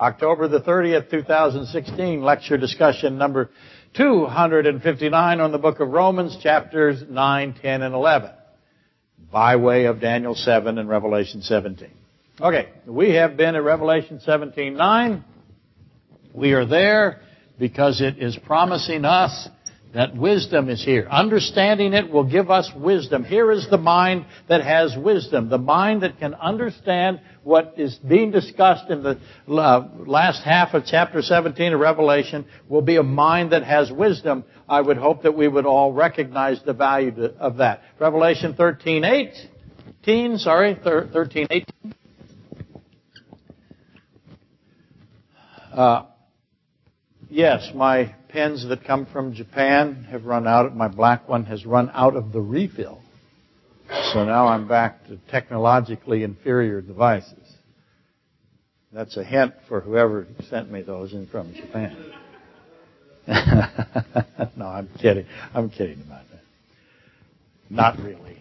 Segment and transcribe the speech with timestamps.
[0.00, 3.50] October the 30th, 2016, lecture discussion number
[3.96, 8.30] 259 on the book of Romans, chapters 9, 10, and 11,
[9.32, 11.90] by way of Daniel 7 and Revelation 17.
[12.40, 15.24] Okay, we have been at Revelation 17, 9.
[16.32, 17.20] We are there
[17.58, 19.48] because it is promising us
[19.94, 21.08] that wisdom is here.
[21.10, 23.24] Understanding it will give us wisdom.
[23.24, 25.48] Here is the mind that has wisdom.
[25.48, 29.18] The mind that can understand what is being discussed in the
[29.48, 34.44] uh, last half of chapter 17 of Revelation will be a mind that has wisdom.
[34.68, 37.82] I would hope that we would all recognize the value of that.
[37.98, 41.94] Revelation 13, 18, sorry, 13, 18.
[45.72, 46.06] Uh,
[47.30, 50.74] yes, my pens that come from Japan have run out.
[50.76, 53.00] My black one has run out of the refill.
[54.12, 57.56] So now I'm back to technologically inferior devices.
[58.92, 62.12] That's a hint for whoever sent me those in from Japan.
[64.56, 65.26] no, I'm kidding.
[65.54, 66.40] I'm kidding about that.
[67.70, 68.38] Not really.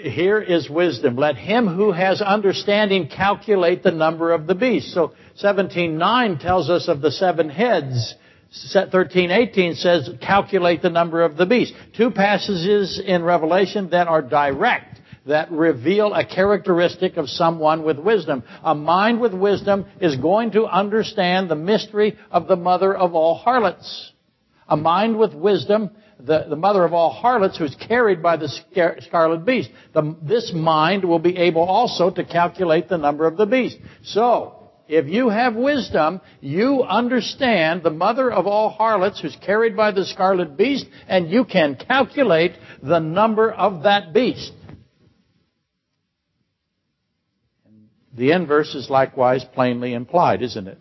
[0.00, 1.16] Here is wisdom.
[1.16, 4.92] Let him who has understanding calculate the number of the beast.
[4.92, 8.14] So 17.9 tells us of the seven heads.
[8.74, 11.72] 13.18 says calculate the number of the beast.
[11.96, 18.42] Two passages in Revelation that are direct that reveal a characteristic of someone with wisdom.
[18.64, 23.36] A mind with wisdom is going to understand the mystery of the mother of all
[23.36, 24.12] harlots.
[24.68, 25.90] A mind with wisdom,
[26.24, 28.48] the, the mother of all harlots who's carried by the
[29.00, 29.70] scarlet beast.
[29.92, 33.78] The, this mind will be able also to calculate the number of the beast.
[34.02, 39.92] So, if you have wisdom, you understand the mother of all harlots who's carried by
[39.92, 44.52] the scarlet beast, and you can calculate the number of that beast.
[48.14, 50.78] The inverse is likewise plainly implied, isn't it?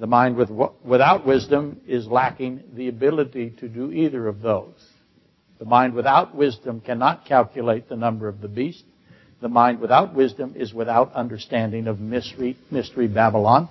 [0.00, 0.50] The mind with,
[0.82, 4.74] without wisdom is lacking the ability to do either of those.
[5.58, 8.82] The mind without wisdom cannot calculate the number of the beast.
[9.42, 13.68] The mind without wisdom is without understanding of mystery, mystery Babylon.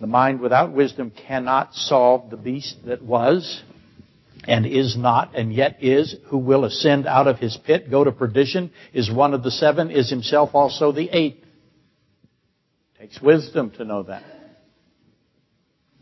[0.00, 3.62] The mind without wisdom cannot solve the beast that was
[4.48, 8.10] and is not and yet is, who will ascend out of his pit, go to
[8.10, 11.44] perdition, is one of the seven, is himself also the eighth.
[12.98, 14.24] Takes wisdom to know that.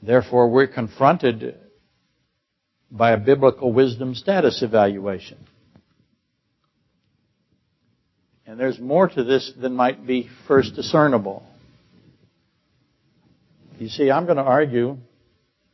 [0.03, 1.57] Therefore, we're confronted
[2.91, 5.39] by a biblical wisdom status evaluation.
[8.47, 11.43] And there's more to this than might be first discernible.
[13.79, 14.97] You see, I'm going to argue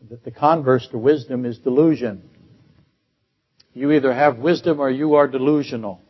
[0.09, 2.28] that the converse to wisdom is delusion.
[3.75, 6.00] You either have wisdom or you are delusional.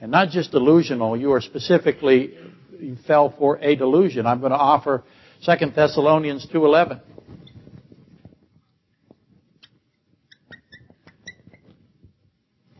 [0.00, 2.34] And not just delusional, you are specifically,
[2.80, 4.26] you fell for a delusion.
[4.26, 5.04] I'm going to offer
[5.44, 7.00] 2 Thessalonians 2.11.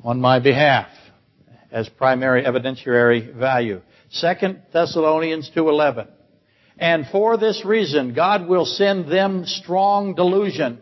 [0.04, 0.88] On my behalf
[1.70, 3.82] as primary evidentiary value.
[4.20, 4.28] 2
[4.72, 6.09] Thessalonians 2.11.
[6.78, 10.78] And for this reason, God will send them strong delusion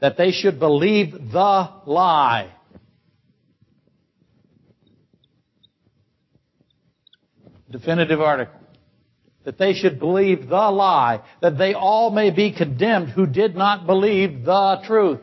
[0.00, 2.52] that they should believe the lie.
[7.70, 8.60] Definitive article.
[9.44, 13.86] That they should believe the lie, that they all may be condemned who did not
[13.86, 15.20] believe the truth.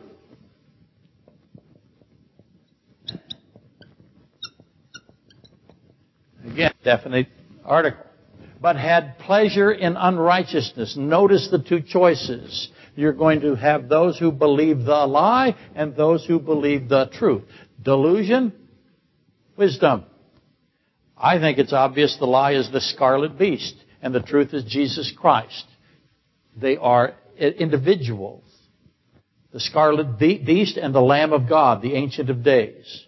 [6.46, 7.28] Again, definite
[7.64, 8.04] article.
[8.60, 10.96] But had pleasure in unrighteousness.
[10.96, 12.70] Notice the two choices.
[12.96, 17.42] You're going to have those who believe the lie and those who believe the truth.
[17.82, 18.52] Delusion,
[19.56, 20.04] wisdom.
[21.24, 25.10] I think it's obvious the lie is the scarlet beast and the truth is Jesus
[25.16, 25.64] Christ.
[26.54, 28.44] They are individuals.
[29.50, 33.06] The scarlet beast and the Lamb of God, the Ancient of Days.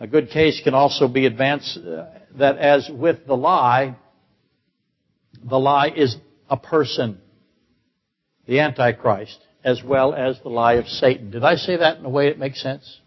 [0.00, 2.06] A good case can also be advanced uh,
[2.38, 3.94] that as with the lie,
[5.44, 6.16] the lie is
[6.48, 7.20] a person,
[8.46, 11.32] the Antichrist, as well as the lie of Satan.
[11.32, 12.98] Did I say that in a way that makes sense?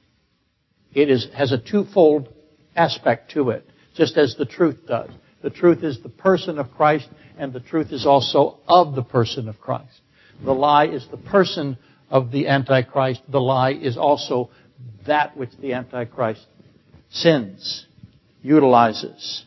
[0.94, 2.29] It is, has a twofold
[2.75, 5.10] aspect to it, just as the truth does.
[5.42, 7.07] The truth is the person of Christ,
[7.38, 10.01] and the truth is also of the person of Christ.
[10.44, 11.77] The lie is the person
[12.10, 13.22] of the Antichrist.
[13.30, 14.50] The lie is also
[15.06, 16.45] that which the Antichrist
[17.10, 17.86] sins,
[18.42, 19.45] utilizes.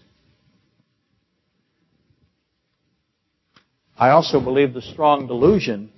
[3.97, 5.91] I also believe the strong delusion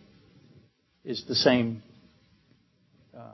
[1.05, 1.83] is the same
[3.17, 3.33] uh,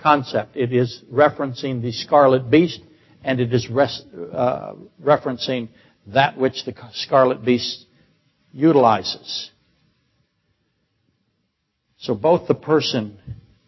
[0.00, 0.56] concept.
[0.56, 2.80] It is referencing the scarlet beast
[3.26, 5.68] and it is uh, referencing
[6.06, 7.84] that which the scarlet beast
[8.52, 9.50] utilizes.
[11.98, 13.18] So both the person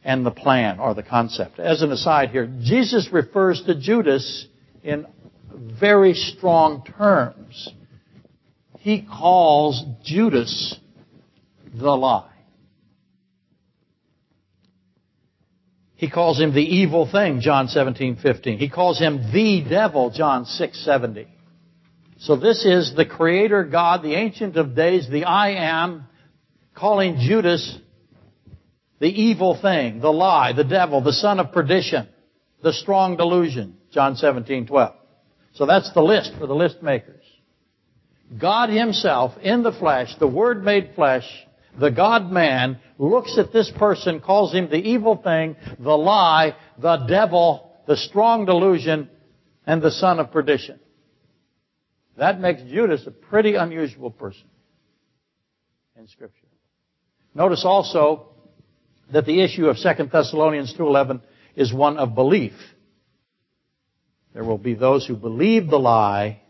[0.05, 1.59] and the plan are the concept.
[1.59, 4.47] As an aside here, Jesus refers to Judas
[4.85, 5.07] in
[5.53, 7.69] very strong terms.
[8.79, 10.79] He calls Judas
[11.75, 12.31] the lie.
[15.99, 18.59] He calls him the evil thing, John 17, 15.
[18.59, 21.27] He calls him the devil, John 6, 70.
[22.21, 26.05] So this is the Creator God, the Ancient of Days, the I Am,
[26.77, 27.79] calling Judas
[29.01, 32.09] the evil thing, the lie, the devil, the son of perdition,
[32.63, 34.95] the strong delusion, John 17, 12.
[35.55, 37.25] So that's the list for the list makers.
[38.41, 41.25] God Himself in the flesh, the Word made flesh,
[41.79, 46.97] the God man, looks at this person, calls him the evil thing, the lie, the
[47.09, 49.09] devil, the strong delusion,
[49.67, 50.81] and the son of perdition.
[52.17, 54.47] That makes Judas a pretty unusual person
[55.97, 56.47] in Scripture.
[57.35, 58.31] Notice also
[59.13, 61.21] that the issue of 2 Thessalonians 2.11
[61.55, 62.55] is one of belief.
[64.35, 66.43] There will be those who believe the lie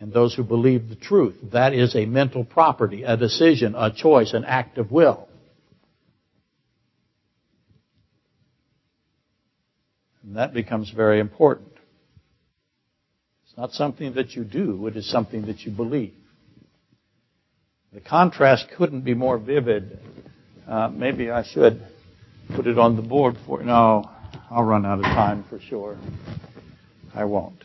[0.00, 1.36] and those who believe the truth.
[1.52, 5.28] That is a mental property, a decision, a choice, an act of will.
[10.22, 11.72] And that becomes very important.
[13.44, 16.14] It's not something that you do, it is something that you believe.
[17.92, 20.00] The contrast couldn't be more vivid.
[20.66, 21.80] Uh, maybe I should
[22.56, 24.10] put it on the board for no,
[24.50, 25.96] I'll run out of time for sure.
[27.14, 27.62] I won't.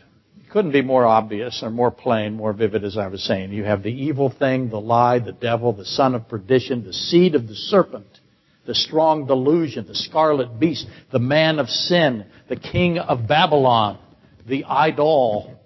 [0.50, 3.52] Couldn't be more obvious or more plain, more vivid as I was saying.
[3.52, 7.36] You have the evil thing, the lie, the devil, the son of perdition, the seed
[7.36, 8.18] of the serpent,
[8.66, 13.98] the strong delusion, the scarlet beast, the man of sin, the king of Babylon,
[14.46, 15.56] the idol,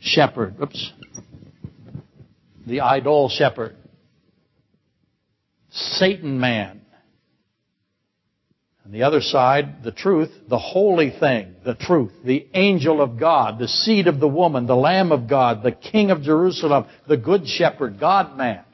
[0.00, 0.54] shepherd.
[0.62, 0.92] Oops.
[2.64, 3.74] The idol shepherd.
[5.70, 6.82] Satan man.
[8.88, 13.58] On the other side, the truth, the holy thing, the truth, the angel of God,
[13.58, 17.46] the seed of the woman, the Lamb of God, the King of Jerusalem, the good
[17.46, 18.64] shepherd, God man.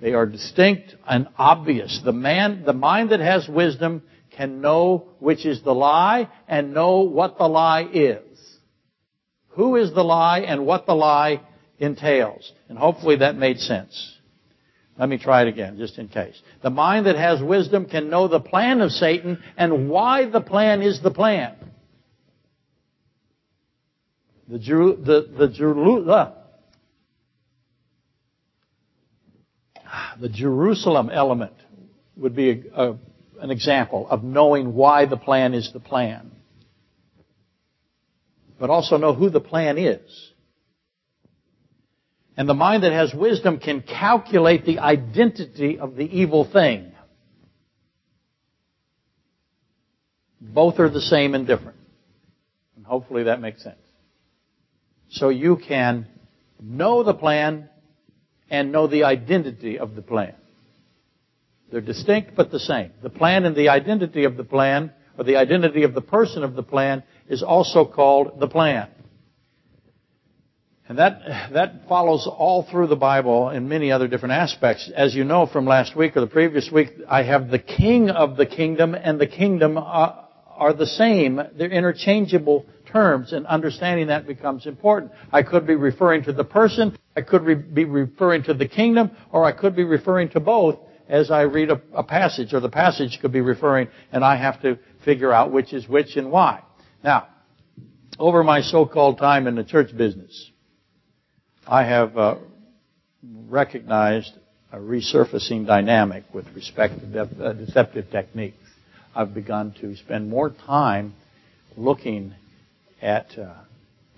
[0.00, 2.00] They are distinct and obvious.
[2.04, 4.04] The man, the mind that has wisdom
[4.36, 8.22] can know which is the lie and know what the lie is
[9.58, 11.40] who is the lie and what the lie
[11.80, 12.52] entails.
[12.68, 14.17] And hopefully that made sense.
[14.98, 16.40] Let me try it again, just in case.
[16.62, 20.82] The mind that has wisdom can know the plan of Satan and why the plan
[20.82, 21.54] is the plan.
[24.48, 26.32] The, Jeru- the, the, Jeru- uh,
[30.20, 31.54] the Jerusalem element
[32.16, 32.98] would be a, a,
[33.40, 36.32] an example of knowing why the plan is the plan
[38.58, 40.32] but also know who the plan is.
[42.38, 46.92] And the mind that has wisdom can calculate the identity of the evil thing.
[50.40, 51.78] Both are the same and different.
[52.76, 53.82] And hopefully that makes sense.
[55.10, 56.06] So you can
[56.62, 57.68] know the plan
[58.48, 60.34] and know the identity of the plan.
[61.72, 62.92] They're distinct but the same.
[63.02, 66.54] The plan and the identity of the plan, or the identity of the person of
[66.54, 68.90] the plan, is also called the plan.
[70.88, 74.90] And that, that follows all through the Bible in many other different aspects.
[74.96, 78.38] As you know from last week or the previous week, I have the king of
[78.38, 81.42] the kingdom and the kingdom are, are the same.
[81.58, 85.12] They're interchangeable terms and understanding that becomes important.
[85.30, 89.10] I could be referring to the person, I could re- be referring to the kingdom,
[89.30, 92.70] or I could be referring to both as I read a, a passage, or the
[92.70, 96.62] passage could be referring, and I have to figure out which is which and why.
[97.04, 97.28] Now,
[98.18, 100.50] over my so-called time in the church business,
[101.68, 102.36] I have uh,
[103.48, 104.32] recognized
[104.72, 108.56] a resurfacing dynamic with respect to de- uh, deceptive techniques.
[109.14, 111.14] I've begun to spend more time
[111.76, 112.34] looking
[113.02, 113.54] at uh,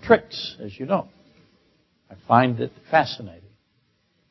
[0.03, 1.09] tricks, as you know.
[2.09, 3.41] I find it fascinating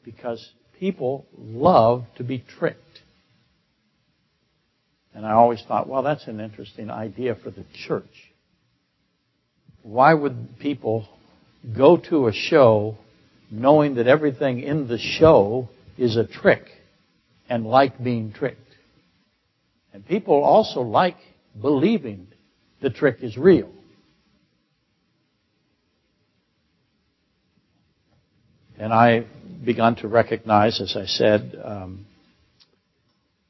[0.05, 3.00] because people love to be tricked.
[5.15, 8.31] And I always thought, well, that's an interesting idea for the church
[9.83, 11.09] why would people
[11.77, 12.97] go to a show
[13.50, 16.64] knowing that everything in the show is a trick
[17.49, 18.61] and like being tricked?
[19.92, 21.16] And people also like
[21.61, 22.28] believing
[22.80, 23.71] the trick is real.
[28.78, 29.26] And I
[29.64, 32.07] begun to recognize, as I said, um,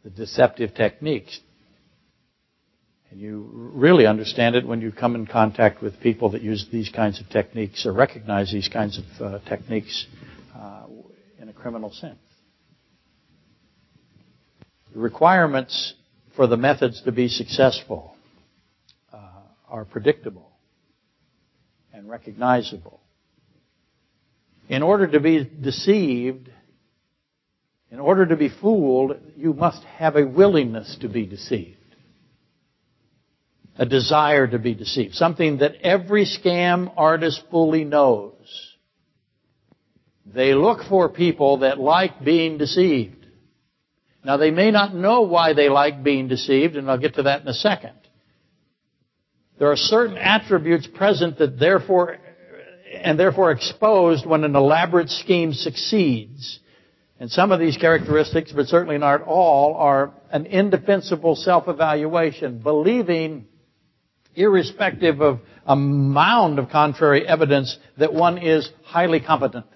[0.03, 1.39] the deceptive techniques
[3.11, 6.89] And you really understand it when you come in contact with people that use these
[6.89, 10.07] kinds of techniques or recognize these kinds of uh, techniques
[10.55, 10.87] uh,
[11.41, 12.19] in a criminal sense.
[14.95, 15.95] The requirements
[16.37, 18.15] for the methods to be successful
[19.13, 19.19] uh,
[19.69, 20.53] are predictable
[21.93, 23.01] and recognizable.
[24.69, 26.49] In order to be deceived,
[27.91, 31.80] in order to be fooled, you must have a willingness to be deceived.
[33.81, 35.15] A desire to be deceived.
[35.15, 38.77] Something that every scam artist fully knows.
[40.27, 43.25] They look for people that like being deceived.
[44.23, 47.41] Now they may not know why they like being deceived, and I'll get to that
[47.41, 47.95] in a second.
[49.59, 52.19] There are certain attributes present that therefore,
[52.93, 56.61] and therefore exposed when an elaborate scheme succeeds.
[57.19, 63.47] And some of these characteristics, but certainly not all, are an indefensible self-evaluation, believing,
[64.41, 69.67] irrespective of a mound of contrary evidence, that one is highly competent,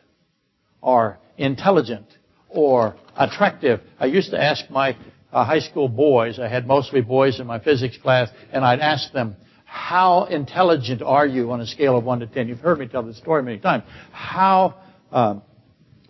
[0.80, 2.06] or intelligent,
[2.48, 3.80] or attractive.
[3.98, 4.96] I used to ask my
[5.32, 9.12] uh, high school boys, I had mostly boys in my physics class, and I'd ask
[9.12, 12.48] them, how intelligent are you on a scale of 1 to 10?
[12.48, 13.82] You've heard me tell this story many times.
[14.12, 14.76] How
[15.10, 15.42] um,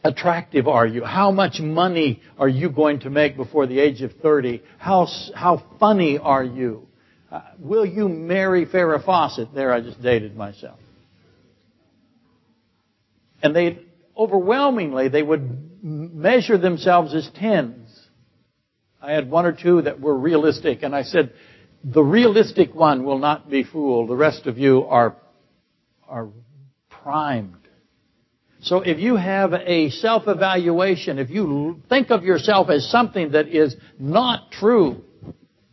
[0.05, 1.03] attractive are you?
[1.03, 4.63] How much money are you going to make before the age of 30?
[4.77, 6.87] How, how funny are you?
[7.35, 9.53] Uh, will you marry Farrah Fawcett?
[9.53, 10.79] There, I just dated myself.
[13.43, 13.81] And they,
[14.17, 17.91] overwhelmingly, they would measure themselves as tens.
[19.03, 21.33] I had one or two that were realistic, and I said,
[21.83, 24.11] the realistic one will not be fooled.
[24.11, 25.17] The rest of you are,
[26.09, 26.29] are
[26.89, 27.67] primed.
[28.61, 33.75] So if you have a self-evaluation, if you think of yourself as something that is
[33.99, 35.03] not true,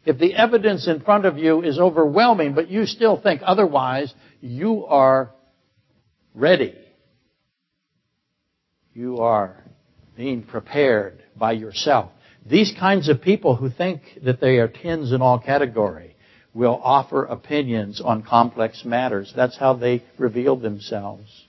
[0.05, 4.86] if the evidence in front of you is overwhelming, but you still think otherwise, you
[4.86, 5.31] are
[6.34, 6.75] ready.
[8.93, 9.63] You are
[10.17, 12.12] being prepared by yourself.
[12.46, 16.15] These kinds of people who think that they are tens in all category
[16.53, 19.31] will offer opinions on complex matters.
[19.36, 21.40] That's how they reveal themselves.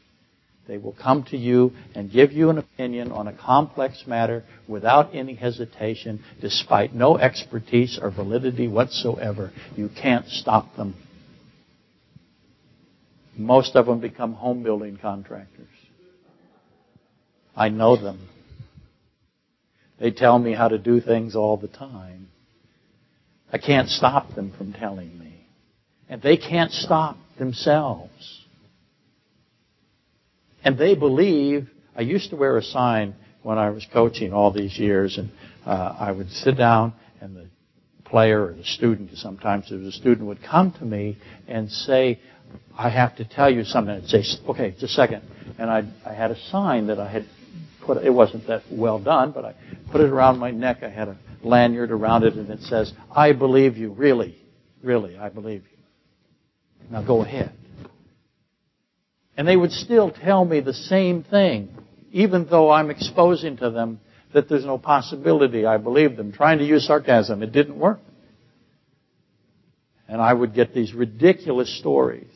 [0.69, 5.15] They will come to you and give you an opinion on a complex matter without
[5.15, 9.51] any hesitation, despite no expertise or validity whatsoever.
[9.77, 10.95] You can't stop them.
[13.37, 15.69] Most of them become home building contractors.
[17.57, 18.29] I know them.
[19.99, 22.29] They tell me how to do things all the time.
[23.53, 25.47] I can't stop them from telling me.
[26.09, 28.42] And they can't stop themselves.
[30.65, 34.79] And they believe, I used to wear a sign when I was coaching all these
[34.79, 35.31] years, and
[35.67, 37.49] uh, I would sit down, and the
[38.05, 42.21] player or the student, sometimes there was a student, would come to me and say,
[42.77, 43.95] I have to tell you something.
[43.95, 45.23] I'd say, okay, just a second.
[45.59, 47.25] And I, I had a sign that I had
[47.85, 49.55] put, it wasn't that well done, but I
[49.91, 50.83] put it around my neck.
[50.83, 54.37] I had a lanyard around it and it says, I believe you, really,
[54.83, 56.89] really, I believe you.
[56.91, 57.53] Now go ahead.
[59.37, 61.71] And they would still tell me the same thing,
[62.11, 64.01] even though I'm exposing to them
[64.35, 67.43] that there's no possibility I believe them, trying to use sarcasm.
[67.43, 68.01] It didn't work.
[70.09, 72.31] And I would get these ridiculous stories.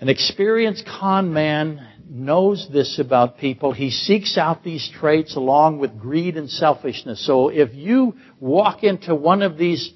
[0.00, 3.72] An experienced con man knows this about people.
[3.72, 7.24] He seeks out these traits along with greed and selfishness.
[7.24, 9.90] So if you walk into one of these,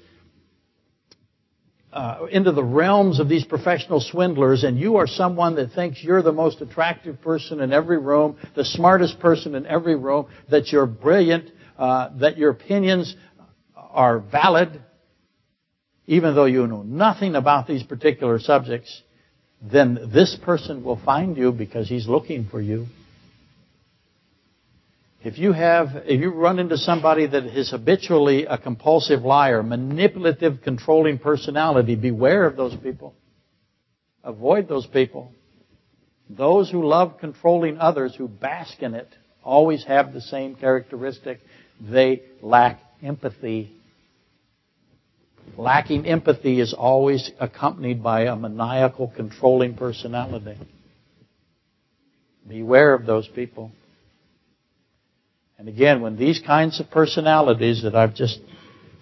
[1.91, 6.21] uh, into the realms of these professional swindlers and you are someone that thinks you're
[6.21, 10.85] the most attractive person in every room, the smartest person in every room, that you're
[10.85, 13.15] brilliant, uh, that your opinions
[13.75, 14.81] are valid,
[16.05, 19.01] even though you know nothing about these particular subjects,
[19.61, 22.85] then this person will find you because he's looking for you.
[25.23, 30.61] If you have, if you run into somebody that is habitually a compulsive liar, manipulative,
[30.63, 33.13] controlling personality, beware of those people.
[34.23, 35.31] Avoid those people.
[36.29, 39.09] Those who love controlling others, who bask in it,
[39.43, 41.39] always have the same characteristic.
[41.81, 43.79] They lack empathy
[45.57, 50.57] Lacking empathy is always accompanied by a maniacal, controlling personality.
[52.47, 53.71] Beware of those people.
[55.59, 58.39] And again, when these kinds of personalities that I've just,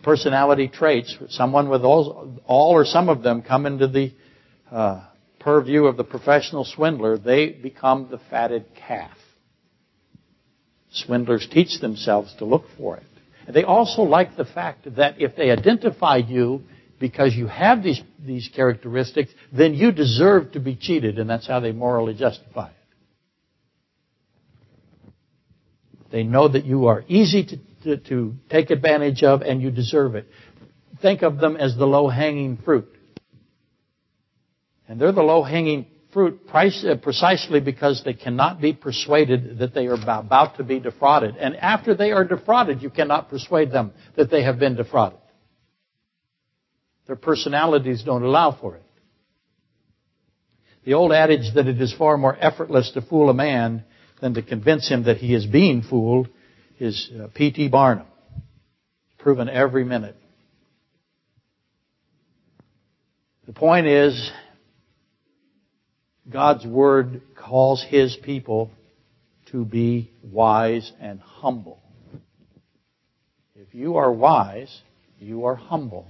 [0.02, 4.12] personality traits, someone with all, all or some of them come into the
[4.72, 5.06] uh,
[5.40, 9.16] purview of the professional swindler, they become the fatted calf.
[10.92, 13.04] Swindlers teach themselves to look for it.
[13.54, 16.64] They also like the fact that if they identify you
[17.00, 21.60] because you have these, these characteristics, then you deserve to be cheated, and that's how
[21.60, 22.77] they morally justify it.
[26.12, 30.16] They know that you are easy to, to, to take advantage of and you deserve
[30.16, 30.28] it.
[31.02, 32.88] Think of them as the low-hanging fruit.
[34.88, 39.94] And they're the low-hanging fruit uh, precisely because they cannot be persuaded that they are
[39.94, 41.36] about to be defrauded.
[41.38, 45.20] And after they are defrauded, you cannot persuade them that they have been defrauded.
[47.06, 48.84] Their personalities don't allow for it.
[50.86, 53.84] The old adage that it is far more effortless to fool a man
[54.22, 56.28] than to convince him that he is being fooled
[56.80, 57.70] is uh, P.T.
[57.70, 58.06] Barnum.
[59.18, 60.16] Proven every minute.
[63.46, 64.32] The point is,
[66.30, 68.72] God's Word calls His people
[69.52, 71.82] to be wise and humble.
[73.56, 74.82] If you are wise,
[75.20, 76.08] you are humble.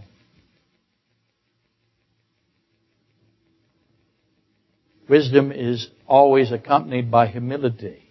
[5.09, 8.03] Wisdom is always accompanied by humility,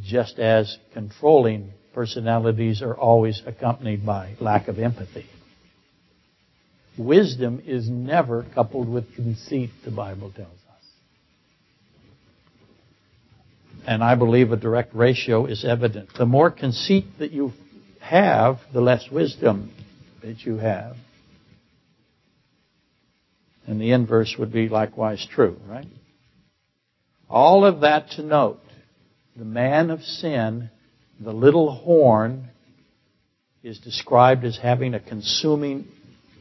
[0.00, 5.26] just as controlling personalities are always accompanied by lack of empathy.
[6.98, 10.84] Wisdom is never coupled with conceit, the Bible tells us.
[13.86, 16.10] And I believe a direct ratio is evident.
[16.18, 17.52] The more conceit that you
[18.00, 19.72] have, the less wisdom
[20.22, 20.96] that you have.
[23.66, 25.86] And the inverse would be likewise true, right?
[27.32, 28.60] All of that to note,
[29.36, 30.68] the man of sin,
[31.18, 32.50] the little horn,
[33.62, 35.86] is described as having a consuming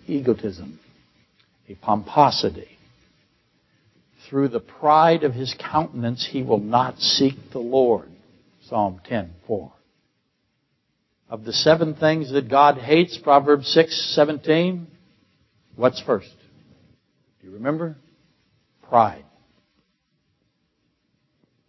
[0.05, 0.81] egotism,
[1.69, 2.77] a pomposity.
[4.27, 8.09] Through the pride of his countenance, he will not seek the Lord.
[8.63, 9.71] Psalm 10:4.
[11.29, 14.87] Of the seven things that God hates, Proverbs 6:17,
[15.77, 16.35] what's first?
[17.39, 17.95] Do you remember?
[18.89, 19.23] Pride.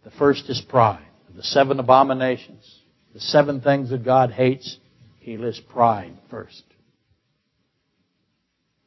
[0.03, 1.05] The first is pride.
[1.35, 2.81] The seven abominations,
[3.13, 4.77] the seven things that God hates,
[5.19, 6.63] he lists pride first.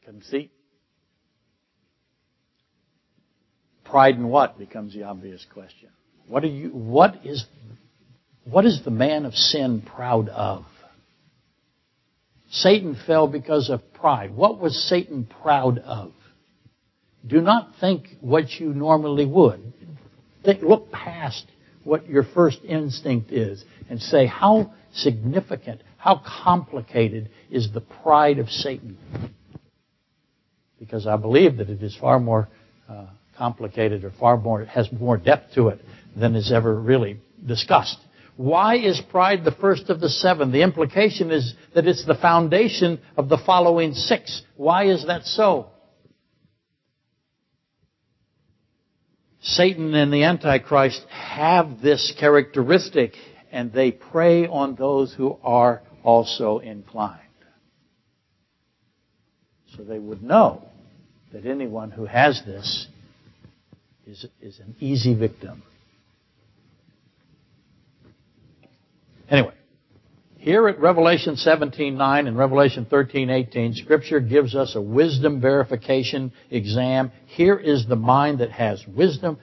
[0.04, 0.52] Conceit.
[3.84, 5.88] Pride in what becomes the obvious question.
[6.28, 7.44] What are you, what is,
[8.44, 10.64] what is the man of sin proud of?
[12.50, 14.34] Satan fell because of pride.
[14.34, 16.12] What was Satan proud of?
[17.26, 19.72] Do not think what you normally would
[20.46, 21.44] think, look past
[21.84, 28.48] what your first instinct is and say, how significant, how complicated is the pride of
[28.48, 28.96] Satan?
[30.80, 32.48] Because I believe that it is far more
[32.88, 33.06] uh,
[33.36, 35.80] complicated or far more, has more depth to it
[36.16, 37.98] than is ever really discussed.
[38.36, 40.52] Why is pride the first of the seven?
[40.52, 44.42] The implication is that it's the foundation of the following six.
[44.56, 45.70] Why is that so?
[49.46, 53.14] Satan and the Antichrist have this characteristic
[53.52, 57.20] and they prey on those who are also inclined.
[59.76, 60.62] So they would know
[61.32, 62.88] that anyone who has this
[64.06, 65.62] is, is an easy victim.
[69.30, 69.54] Anyway,
[70.46, 77.10] here at Revelation 17:9 and Revelation 13:18, Scripture gives us a wisdom verification exam.
[77.26, 79.38] Here is the mind that has wisdom.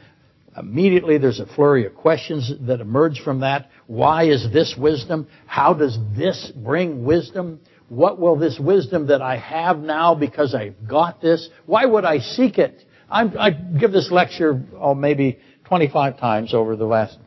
[0.55, 3.69] Immediately there's a flurry of questions that emerge from that.
[3.87, 5.27] Why is this wisdom?
[5.45, 7.59] How does this bring wisdom?
[7.89, 11.49] What will this wisdom that I have now because I've got this?
[11.65, 12.81] Why would I seek it?
[13.09, 17.17] I'm, i give this lecture, oh, maybe 25 times over the last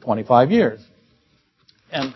[0.00, 0.80] 25 years.
[1.92, 2.14] And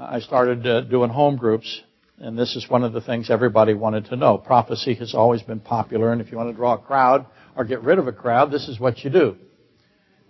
[0.00, 1.82] I started uh, doing home groups,
[2.18, 4.38] and this is one of the things everybody wanted to know.
[4.38, 7.82] Prophecy has always been popular, and if you want to draw a crowd or get
[7.82, 9.36] rid of a crowd, this is what you do.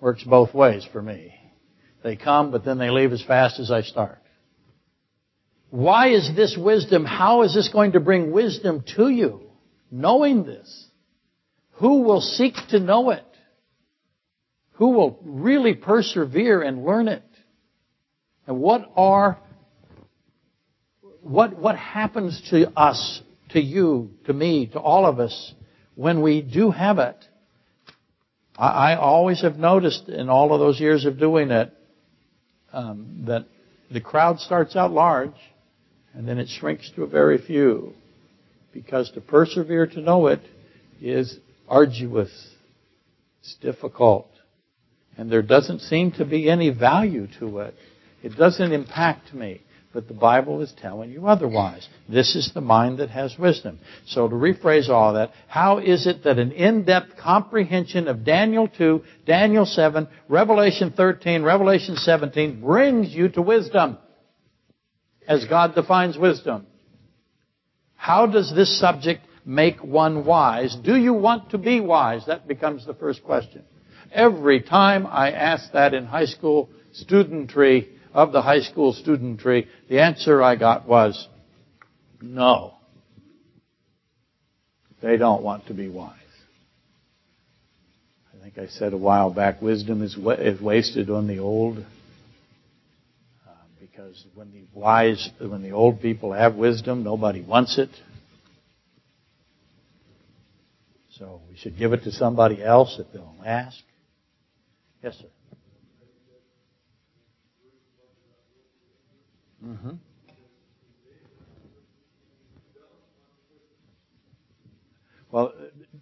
[0.01, 1.35] Works both ways for me.
[2.03, 4.19] They come, but then they leave as fast as I start.
[5.69, 7.05] Why is this wisdom?
[7.05, 9.51] How is this going to bring wisdom to you?
[9.89, 10.89] Knowing this.
[11.75, 13.25] Who will seek to know it?
[14.73, 17.23] Who will really persevere and learn it?
[18.49, 19.39] And what are
[21.23, 25.55] what, what happens to us, to you, to me, to all of us
[25.95, 27.17] when we do have it?
[28.57, 31.73] I, I always have noticed in all of those years of doing it
[32.73, 33.47] um, that
[33.91, 35.35] the crowd starts out large
[36.15, 37.95] and then it shrinks to a very few
[38.73, 40.41] because to persevere to know it
[41.01, 42.31] is arduous.
[43.41, 44.29] It's difficult.
[45.17, 47.75] And there doesn't seem to be any value to it.
[48.23, 49.63] It doesn't impact me.
[49.93, 51.89] But the Bible is telling you otherwise.
[52.09, 53.81] This is the mind that has wisdom.
[54.07, 59.03] So to rephrase all that, how is it that an in-depth comprehension of Daniel 2,
[59.27, 63.99] Daniel 7, Revelation 13, Revelation 17 brings you to wisdom?
[65.27, 66.67] As God defines wisdom.
[67.97, 70.75] How does this subject make one wise?
[70.77, 72.27] Do you want to be wise?
[72.27, 73.65] That becomes the first question.
[74.13, 80.01] Every time I ask that in high school studentry, of the high school studentry, the
[80.01, 81.29] answer I got was
[82.21, 82.75] no.
[85.03, 86.17] They don't want to be wise.
[88.35, 91.79] I think I said a while back, wisdom is, wa- is wasted on the old.
[91.79, 97.91] Uh, because when the wise, when the old people have wisdom, nobody wants it.
[101.19, 103.79] So we should give it to somebody else if they'll ask.
[105.03, 105.27] Yes, sir.
[109.65, 109.91] Mm-hmm.
[115.31, 115.53] Well,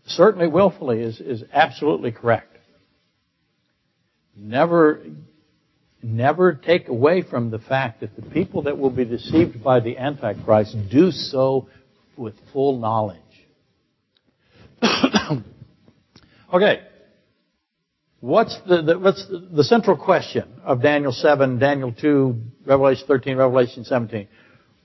[0.07, 2.57] certainly willfully is, is absolutely correct.
[4.35, 5.03] Never,
[6.03, 9.99] never take away from the fact that the people that will be deceived by the
[9.99, 11.69] Antichrist do so
[12.17, 13.19] with full knowledge.
[16.53, 16.83] okay.
[18.21, 23.37] What's the, the, what's the, the central question of Daniel 7, Daniel 2, Revelation 13,
[23.37, 24.27] Revelation 17?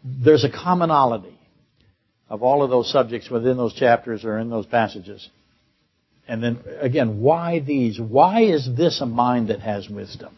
[0.04, 1.40] There's a commonality
[2.30, 5.28] of all of those subjects within those chapters or in those passages.
[6.28, 8.00] And then again, why these?
[8.00, 10.38] Why is this a mind that has wisdom?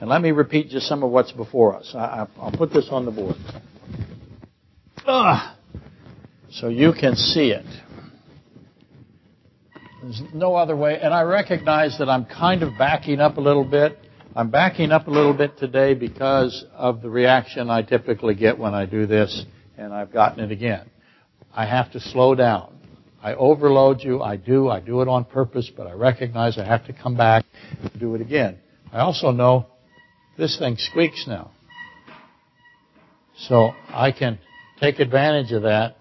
[0.00, 1.92] And let me repeat just some of what's before us.
[1.94, 3.36] I, will put this on the board.
[5.06, 5.56] Ugh.
[6.50, 7.64] So you can see it.
[10.04, 10.98] There's no other way.
[11.00, 13.98] And I recognize that I'm kind of backing up a little bit.
[14.36, 18.74] I'm backing up a little bit today because of the reaction I typically get when
[18.74, 19.46] I do this,
[19.78, 20.90] and I've gotten it again.
[21.54, 22.76] I have to slow down.
[23.22, 24.20] I overload you.
[24.20, 24.68] I do.
[24.68, 27.46] I do it on purpose, but I recognize I have to come back
[27.80, 28.58] and do it again.
[28.92, 29.68] I also know
[30.36, 31.50] this thing squeaks now.
[33.38, 34.38] So I can
[34.80, 35.96] take advantage of that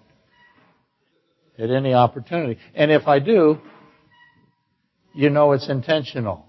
[1.58, 2.60] at any opportunity.
[2.76, 3.60] And if I do,
[5.14, 6.46] you know it's intentional.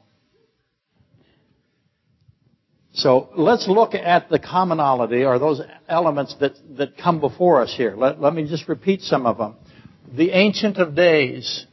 [2.94, 7.94] So let's look at the commonality or those elements that, that come before us here.
[7.96, 9.56] Let, let me just repeat some of them.
[10.16, 11.66] The Ancient of Days.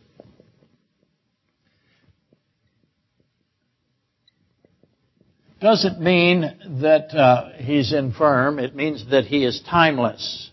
[5.59, 6.41] Doesn't mean
[6.81, 8.57] that uh, he's infirm.
[8.57, 10.49] It means that he is timeless.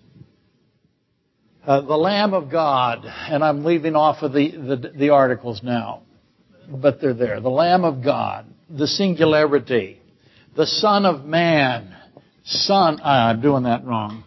[1.67, 6.03] Uh, the Lamb of God, and I'm leaving off of the, the, the articles now
[6.69, 7.41] but they're there.
[7.41, 10.01] The Lamb of God, the singularity,
[10.57, 11.95] the Son of Man,
[12.45, 14.25] Son, ah, I'm doing that wrong.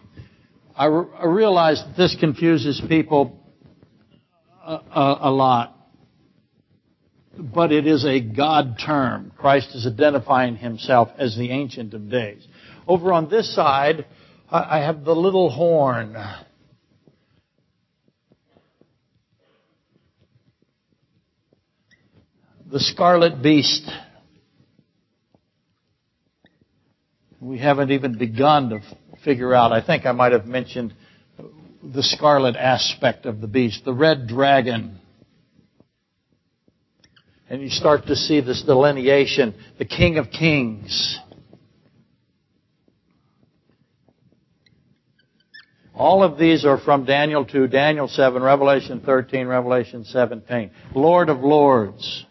[0.76, 3.38] I, re- I realize that this confuses people
[4.64, 5.76] a, a, a lot.
[7.36, 9.32] But it is a God term.
[9.36, 12.46] Christ is identifying himself as the Ancient of Days.
[12.86, 14.06] Over on this side,
[14.50, 16.14] I have the little horn.
[22.72, 23.88] The scarlet beast.
[27.38, 28.80] We haven't even begun to
[29.22, 29.72] figure out.
[29.72, 30.94] I think I might have mentioned
[31.82, 34.98] the scarlet aspect of the beast, the red dragon.
[37.50, 41.18] And you start to see this delineation, the King of Kings.
[45.94, 50.70] All of these are from Daniel 2, Daniel 7, Revelation 13, Revelation 17.
[50.94, 52.24] Lord of Lords.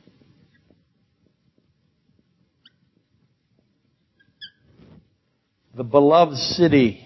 [5.76, 7.02] The beloved city,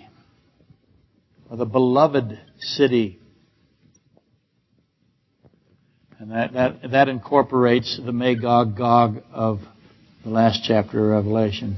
[1.50, 3.20] or the beloved city.
[6.18, 9.60] And that, that, that incorporates the Magog Gog of
[10.24, 11.78] the last chapter of Revelation.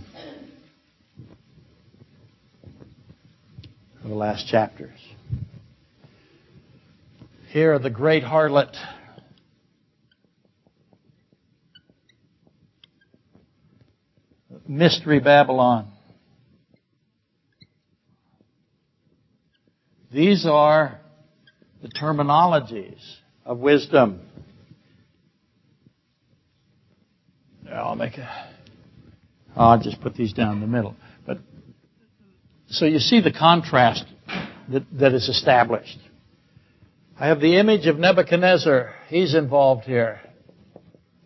[4.04, 4.98] Of the last chapters.
[7.50, 8.76] Here, the great harlot.
[14.66, 15.92] Mystery Babylon.
[20.18, 21.00] These are
[21.84, 23.00] the terminologies
[23.46, 24.22] of wisdom.
[27.72, 28.28] I'll make a.
[29.56, 30.96] I'll just put these down in the middle.
[31.28, 31.38] But
[32.68, 34.06] so you see the contrast
[34.70, 36.00] that, that is established.
[37.20, 38.96] I have the image of Nebuchadnezzar.
[39.10, 40.20] He's involved here.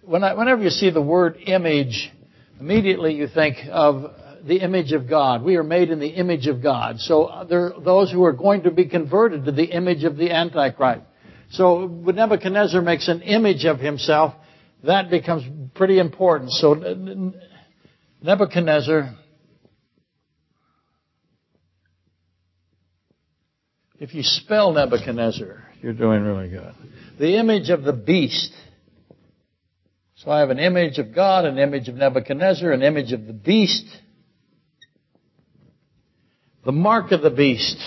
[0.01, 2.11] When I, whenever you see the word image,
[2.59, 4.11] immediately you think of
[4.45, 5.43] the image of God.
[5.43, 6.99] We are made in the image of God.
[6.99, 10.17] So uh, there are those who are going to be converted to the image of
[10.17, 11.01] the Antichrist.
[11.51, 14.33] So when Nebuchadnezzar makes an image of himself,
[14.83, 15.43] that becomes
[15.75, 16.51] pretty important.
[16.51, 16.73] So
[18.23, 19.13] Nebuchadnezzar,
[23.99, 26.73] if you spell Nebuchadnezzar, you're doing really good.
[27.19, 28.53] The image of the beast.
[30.15, 33.33] So I have an image of God, an image of Nebuchadnezzar, an image of the
[33.33, 33.85] beast.
[36.63, 37.77] The mark of the beast.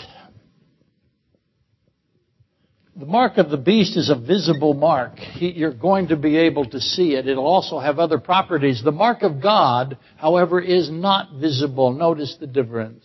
[2.96, 5.12] The mark of the beast is a visible mark.
[5.40, 7.28] you're going to be able to see it.
[7.28, 8.82] It'll also have other properties.
[8.84, 11.92] The mark of God, however, is not visible.
[11.92, 13.04] Notice the difference.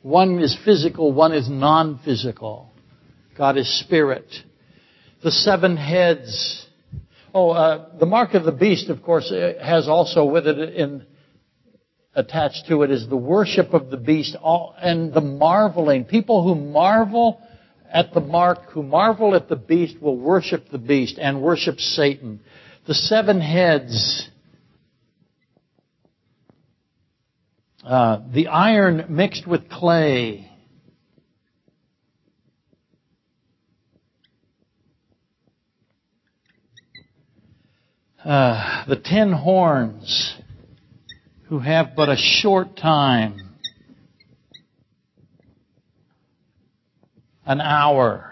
[0.00, 2.70] One is physical, one is non-physical.
[3.36, 4.26] God is spirit.
[5.22, 6.66] The seven heads.
[7.32, 11.06] Oh, uh, the mark of the beast, of course, has also with it in,
[12.14, 16.04] attached to it is the worship of the beast all, and the marveling.
[16.04, 17.40] People who marvel
[17.92, 22.40] at the mark, who marvel at the beast, will worship the beast and worship Satan.
[22.86, 24.28] The seven heads,
[27.84, 30.50] uh, the iron mixed with clay,
[38.24, 40.36] uh, the ten horns,
[41.48, 43.54] who have but a short time
[47.46, 48.30] an hour.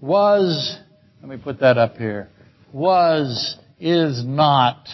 [0.00, 0.78] Was,
[1.20, 2.28] let me put that up here,
[2.72, 4.88] was, is not,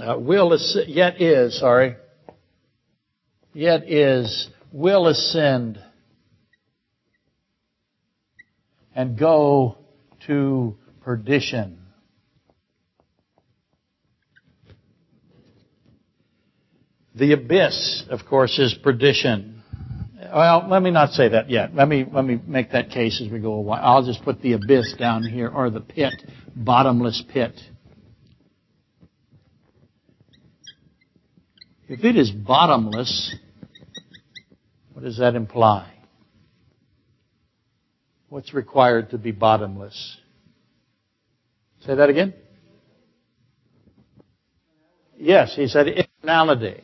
[0.00, 1.96] uh, will, yet is, sorry,
[3.52, 5.78] yet is, will ascend
[8.94, 9.76] and go
[10.26, 11.85] to perdition.
[17.16, 19.62] The abyss, of course, is perdition.
[20.20, 21.74] Well, let me not say that yet.
[21.74, 23.78] Let me, let me make that case as we go along.
[23.82, 26.12] I'll just put the abyss down here, or the pit,
[26.54, 27.58] bottomless pit.
[31.88, 33.34] If it is bottomless,
[34.92, 35.90] what does that imply?
[38.28, 40.18] What's required to be bottomless?
[41.86, 42.34] Say that again?
[45.16, 46.82] Yes, he said eternality.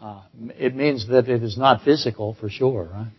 [0.00, 0.22] Uh,
[0.58, 3.12] it means that it is not physical for sure, right?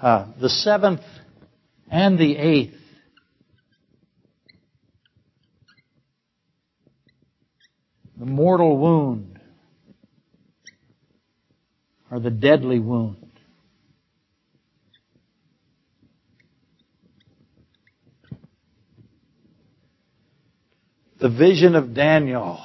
[0.00, 1.00] Uh, the seventh
[1.90, 2.74] and the eighth
[8.18, 9.40] the mortal wound
[12.10, 13.33] or the deadly wound.
[21.24, 22.62] The vision of Daniel.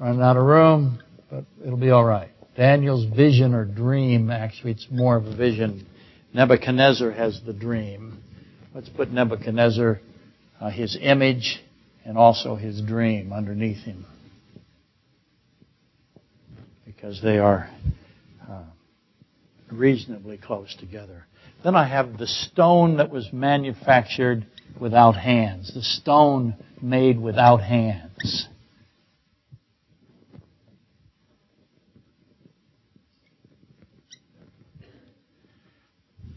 [0.00, 0.98] Running out of room,
[1.30, 2.30] but it'll be all right.
[2.56, 5.86] Daniel's vision or dream, actually, it's more of a vision.
[6.32, 8.22] Nebuchadnezzar has the dream.
[8.74, 10.00] Let's put Nebuchadnezzar,
[10.58, 11.62] uh, his image,
[12.06, 14.06] and also his dream underneath him.
[16.86, 17.68] Because they are
[18.48, 18.62] uh,
[19.70, 21.26] reasonably close together.
[21.62, 24.46] Then I have the stone that was manufactured
[24.78, 25.72] without hands.
[25.74, 28.48] The stone made without hands.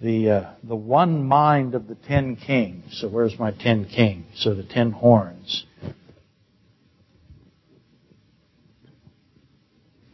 [0.02, 3.00] The, uh, the one mind of the ten kings.
[3.00, 4.26] So where's my ten kings?
[4.36, 5.66] So the ten horns.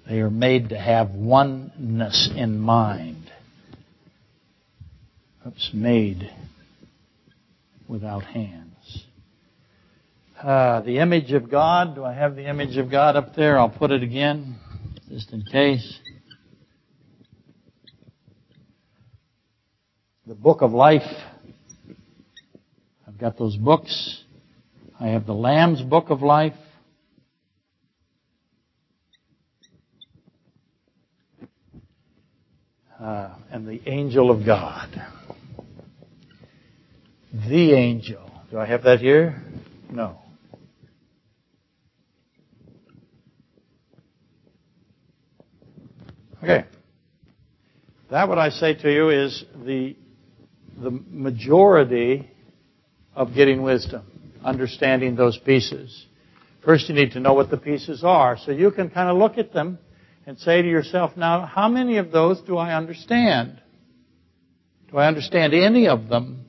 [0.07, 3.31] They are made to have oneness in mind.
[5.45, 6.31] Oops, made
[7.89, 9.05] without hands.
[10.41, 11.95] Uh, the image of God.
[11.95, 13.57] Do I have the image of God up there?
[13.57, 14.55] I'll put it again,
[15.09, 15.99] just in case.
[20.27, 21.01] The book of life.
[23.07, 24.23] I've got those books.
[24.99, 26.53] I have the Lamb's book of life.
[33.01, 34.89] Uh, and the angel of God.
[37.31, 38.31] The angel.
[38.49, 39.43] Do I have that here?
[39.91, 40.19] No.
[46.41, 46.65] Okay.
[48.09, 49.95] That, what I say to you, is the,
[50.81, 52.31] the majority
[53.13, 54.03] of getting wisdom,
[54.43, 56.07] understanding those pieces.
[56.65, 58.37] First, you need to know what the pieces are.
[58.43, 59.77] So you can kind of look at them
[60.25, 63.61] and say to yourself, now, how many of those do I understand?
[64.89, 66.45] Do I understand any of them?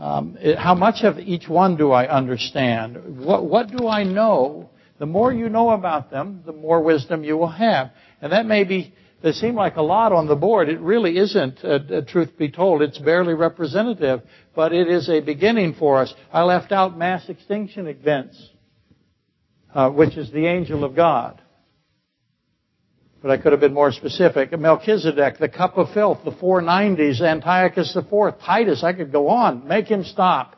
[0.00, 3.18] Um, it, how much of each one do I understand?
[3.18, 4.70] What, what do I know?
[4.98, 7.90] The more you know about them, the more wisdom you will have.
[8.22, 10.70] And that may be, they seem like a lot on the board.
[10.70, 12.80] It really isn't, uh, truth be told.
[12.80, 14.22] It's barely representative,
[14.54, 16.14] but it is a beginning for us.
[16.32, 18.42] I left out mass extinction events,
[19.74, 21.42] uh, which is the angel of God.
[23.22, 24.58] But I could have been more specific.
[24.58, 29.68] Melchizedek, the cup of filth, the 490s, Antiochus IV, Titus, I could go on.
[29.68, 30.56] Make him stop.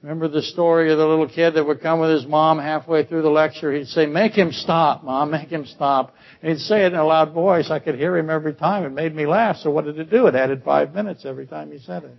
[0.00, 3.22] Remember the story of the little kid that would come with his mom halfway through
[3.22, 3.72] the lecture?
[3.72, 6.14] He'd say, make him stop, mom, make him stop.
[6.42, 7.70] And he'd say it in a loud voice.
[7.70, 8.84] I could hear him every time.
[8.84, 9.56] It made me laugh.
[9.56, 10.26] So what did it do?
[10.26, 12.14] It added five minutes every time he said it.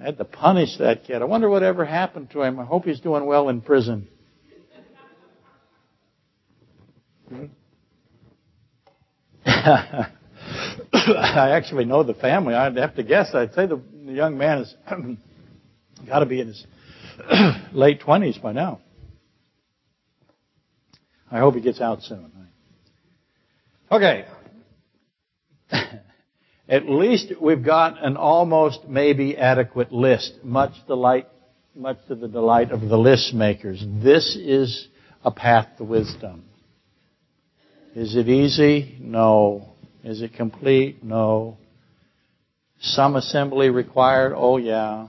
[0.00, 1.22] I had to punish that kid.
[1.22, 2.58] I wonder what ever happened to him.
[2.58, 4.08] I hope he's doing well in prison.
[7.28, 7.44] Hmm?
[9.46, 10.10] I
[11.52, 12.54] actually know the family.
[12.54, 13.34] I'd have to guess.
[13.34, 14.74] I'd say the young man has
[16.06, 16.66] got to be in his
[17.72, 18.80] late 20s by now.
[21.30, 22.30] I hope he gets out soon.
[23.90, 24.24] Okay.
[26.68, 31.26] At least we've got an almost maybe adequate list, much delight,
[31.74, 33.84] much to the delight of the list makers.
[34.02, 34.88] This is
[35.24, 36.44] a path to wisdom.
[37.94, 38.96] Is it easy?
[39.00, 39.72] No.
[40.04, 41.02] Is it complete?
[41.02, 41.58] No.
[42.80, 44.32] Some assembly required?
[44.36, 45.08] Oh yeah.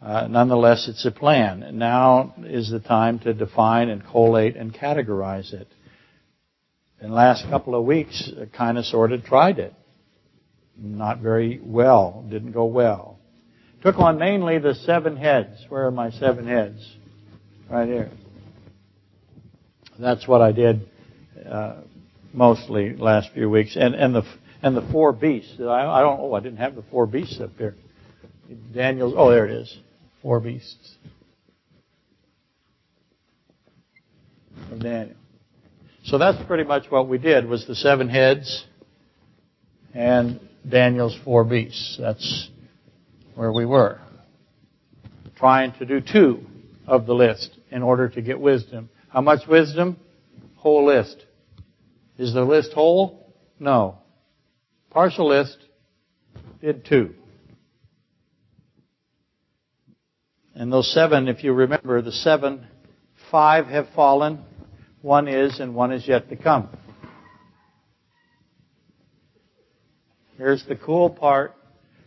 [0.00, 1.78] Uh, nonetheless, it's a plan.
[1.78, 5.68] Now is the time to define and collate and categorize it.
[7.00, 9.74] In the last couple of weeks, kind of sort of tried it.
[10.76, 12.24] Not very well.
[12.30, 13.18] Didn't go well.
[13.82, 15.62] Took on mainly the seven heads.
[15.68, 16.80] Where are my seven heads?
[17.70, 18.10] Right here.
[19.98, 20.88] That's what I did
[21.48, 21.76] uh,
[22.32, 24.22] mostly last few weeks, and and the
[24.62, 25.56] and the four beasts.
[25.60, 26.20] I, I don't.
[26.20, 27.74] Oh, I didn't have the four beasts up here.
[28.74, 29.14] Daniel's.
[29.16, 29.78] Oh, there it is.
[30.22, 30.94] Four beasts
[34.72, 35.16] of Daniel.
[36.04, 37.46] So that's pretty much what we did.
[37.46, 38.66] Was the seven heads
[39.94, 41.96] and Daniel's four beasts.
[41.98, 42.48] That's
[43.34, 44.00] where we were.
[45.36, 46.44] Trying to do two
[46.86, 48.88] of the list in order to get wisdom.
[49.08, 49.96] How much wisdom?
[50.56, 51.24] Whole list.
[52.18, 53.34] Is the list whole?
[53.58, 53.98] No.
[54.90, 55.58] Partial list
[56.60, 57.14] did two.
[60.54, 62.66] And those seven, if you remember, the seven,
[63.30, 64.44] five have fallen,
[65.02, 66.68] one is, and one is yet to come.
[70.36, 71.54] Here's the cool part.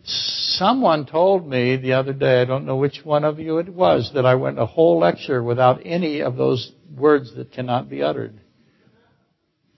[0.03, 4.11] Someone told me the other day, I don't know which one of you it was,
[4.13, 8.39] that I went a whole lecture without any of those words that cannot be uttered.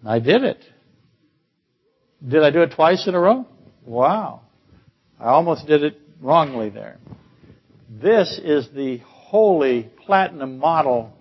[0.05, 0.63] I did it.
[2.25, 3.45] Did I do it twice in a row?
[3.85, 4.41] Wow.
[5.19, 6.97] I almost did it wrongly there.
[7.89, 11.13] This is the holy platinum model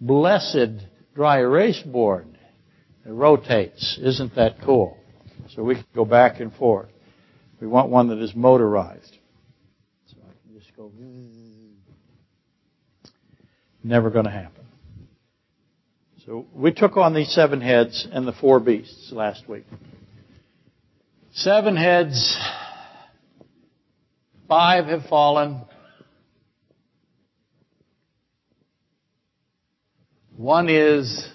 [0.00, 2.26] blessed dry erase board.
[3.06, 3.98] It rotates.
[4.02, 4.96] Isn't that cool?
[5.50, 6.88] So we can go back and forth.
[7.60, 9.18] We want one that is motorized.
[10.06, 10.90] So I can just go.
[13.84, 14.63] Never going to happen.
[16.26, 19.64] So we took on these seven heads and the four beasts last week.
[21.34, 22.38] Seven heads,
[24.48, 25.60] five have fallen.
[30.36, 31.28] One is,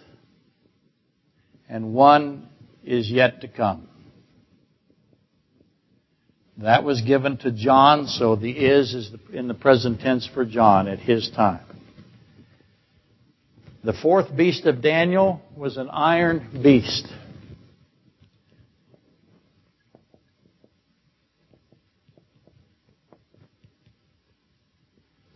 [1.70, 2.50] and one
[2.84, 3.88] is yet to come.
[6.58, 10.88] That was given to John, so the is is in the present tense for John
[10.88, 11.69] at his time.
[13.82, 17.08] The fourth beast of Daniel was an iron beast.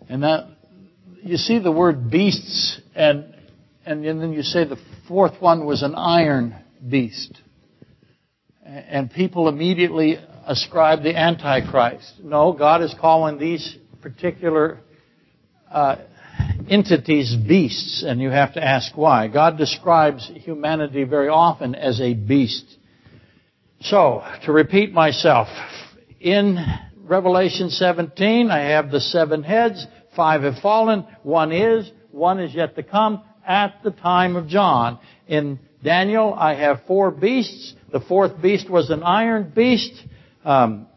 [0.09, 0.47] And that,
[1.23, 3.33] you see the word beasts, and,
[3.85, 4.77] and then you say the
[5.07, 6.53] fourth one was an iron
[6.87, 7.41] beast.
[8.65, 12.15] And people immediately ascribe the Antichrist.
[12.21, 14.79] No, God is calling these particular
[15.71, 15.95] uh,
[16.69, 19.27] entities beasts, and you have to ask why.
[19.27, 22.65] God describes humanity very often as a beast.
[23.81, 25.47] So, to repeat myself,
[26.19, 26.57] in
[27.03, 29.85] Revelation 17, I have the seven heads,
[30.15, 34.99] five have fallen, one is, one is yet to come at the time of John.
[35.27, 37.73] In Daniel, I have four beasts.
[37.91, 39.91] The fourth beast was an iron beast,
[40.45, 40.87] um,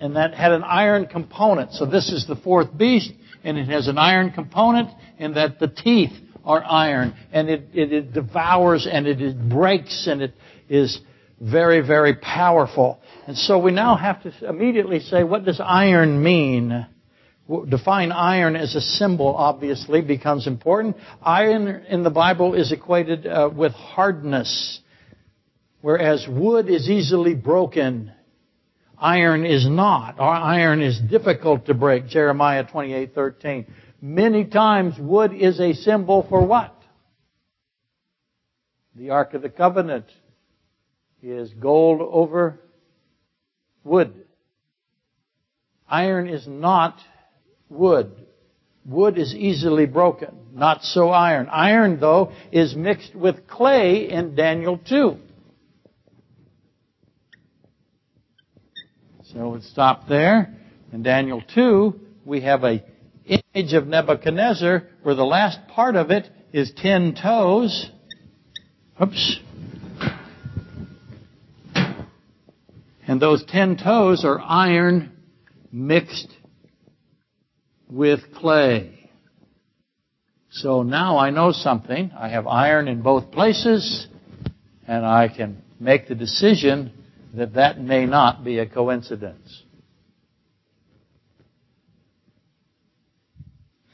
[0.00, 1.72] and that had an iron component.
[1.74, 3.12] So this is the fourth beast
[3.44, 6.12] and it has an iron component in that the teeth
[6.44, 10.34] are iron and it, it, it devours and it, it breaks and it
[10.68, 11.00] is
[11.40, 13.00] very, very powerful.
[13.26, 16.86] And so we now have to immediately say, what does iron mean?
[17.68, 20.96] Define iron as a symbol, obviously, becomes important.
[21.22, 24.80] Iron in the Bible is equated uh, with hardness,
[25.80, 28.12] whereas wood is easily broken.
[29.00, 30.20] Iron is not.
[30.20, 32.06] Or iron is difficult to break.
[32.06, 33.66] Jeremiah 28:13.
[34.02, 36.74] Many times wood is a symbol for what?
[38.94, 40.06] The Ark of the Covenant
[41.22, 42.60] is gold over
[43.84, 44.14] wood.
[45.88, 46.98] Iron is not
[47.68, 48.26] wood.
[48.84, 50.34] Wood is easily broken.
[50.52, 51.48] Not so iron.
[51.50, 55.18] Iron, though, is mixed with clay in Daniel 2.
[59.32, 60.56] So we'll stop there.
[60.92, 62.82] In Daniel 2, we have a
[63.24, 67.90] image of Nebuchadnezzar where the last part of it is ten toes.
[69.00, 69.40] Oops.
[73.06, 75.12] And those ten toes are iron
[75.70, 76.28] mixed
[77.88, 79.10] with clay.
[80.50, 82.10] So now I know something.
[82.18, 84.08] I have iron in both places,
[84.88, 86.92] and I can make the decision
[87.34, 89.62] that that may not be a coincidence.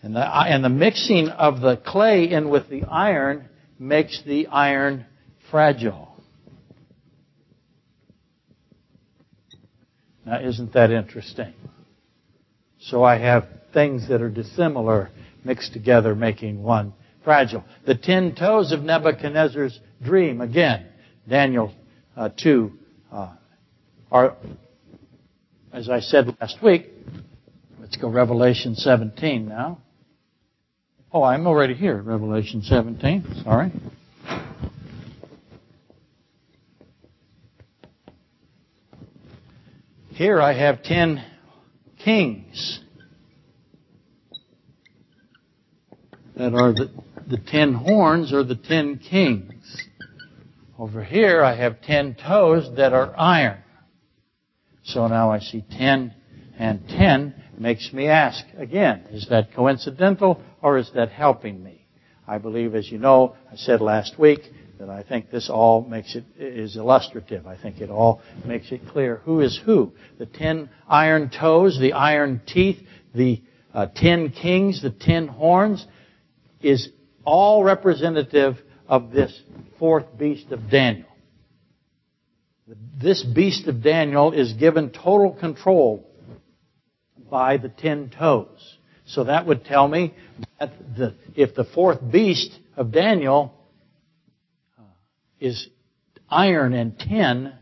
[0.02, 5.04] And the, and the mixing of the clay in with the iron makes the iron
[5.50, 6.16] fragile.
[10.24, 11.54] Now, isn't that interesting?
[12.80, 15.10] So I have things that are dissimilar
[15.44, 16.92] mixed together, making one
[17.24, 17.64] fragile.
[17.84, 20.86] The ten toes of Nebuchadnezzar's dream, again,
[21.28, 21.72] Daniel
[22.16, 22.72] uh, 2,
[23.16, 23.30] uh,
[24.12, 24.36] are,
[25.72, 26.90] as I said last week,
[27.80, 29.78] let's go Revelation 17 now.
[31.12, 33.42] Oh, I'm already here, Revelation 17.
[33.42, 33.72] Sorry.
[40.10, 41.22] Here I have ten
[42.02, 42.80] kings
[46.34, 46.90] that are the,
[47.28, 49.55] the ten horns or the ten kings.
[50.78, 53.58] Over here I have ten toes that are iron.
[54.84, 56.12] So now I see ten
[56.58, 61.86] and ten makes me ask again, is that coincidental or is that helping me?
[62.28, 64.40] I believe, as you know, I said last week
[64.78, 67.46] that I think this all makes it is illustrative.
[67.46, 69.92] I think it all makes it clear who is who.
[70.18, 75.86] The ten iron toes, the iron teeth, the uh, ten kings, the ten horns,
[76.60, 76.90] is
[77.24, 79.42] all representative of this
[79.78, 81.08] fourth beast of Daniel.
[83.00, 86.08] This beast of Daniel is given total control
[87.30, 88.78] by the ten toes.
[89.06, 90.14] So that would tell me
[90.58, 93.54] that the, if the fourth beast of Daniel
[94.78, 94.82] uh,
[95.38, 95.68] is
[96.28, 97.52] iron and tin,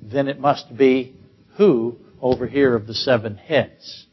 [0.00, 1.14] then it must be
[1.56, 4.06] who over here of the seven heads?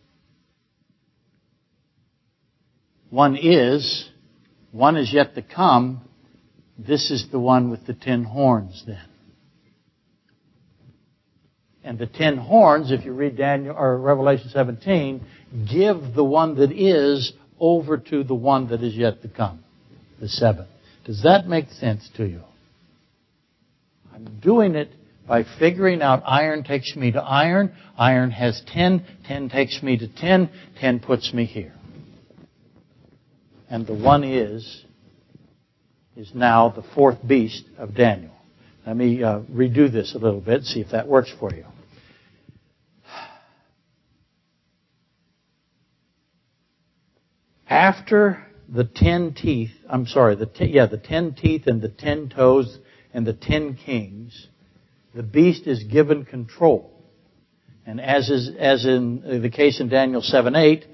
[3.10, 4.10] One is,
[4.72, 6.02] one is yet to come.
[6.78, 9.02] This is the one with the ten horns then.
[11.84, 15.22] And the ten horns, if you read Daniel or Revelation 17,
[15.72, 19.64] give the one that is over to the one that is yet to come,
[20.20, 20.68] the seventh.
[21.06, 22.42] Does that make sense to you?
[24.14, 24.90] I'm doing it
[25.28, 30.08] by figuring out iron takes me to iron, iron has 10, 10 takes me to
[30.08, 30.50] 10,
[30.80, 31.74] 10 puts me here.
[33.70, 34.84] And the one is,
[36.18, 38.32] is now the fourth beast of Daniel.
[38.88, 41.66] Let me uh, redo this a little bit, see if that works for you.
[47.70, 52.30] After the ten teeth, I'm sorry, the ten, yeah, the ten teeth and the ten
[52.30, 52.80] toes
[53.14, 54.48] and the ten kings,
[55.14, 56.92] the beast is given control.
[57.86, 60.86] And as is, as in the case in Daniel 7 8,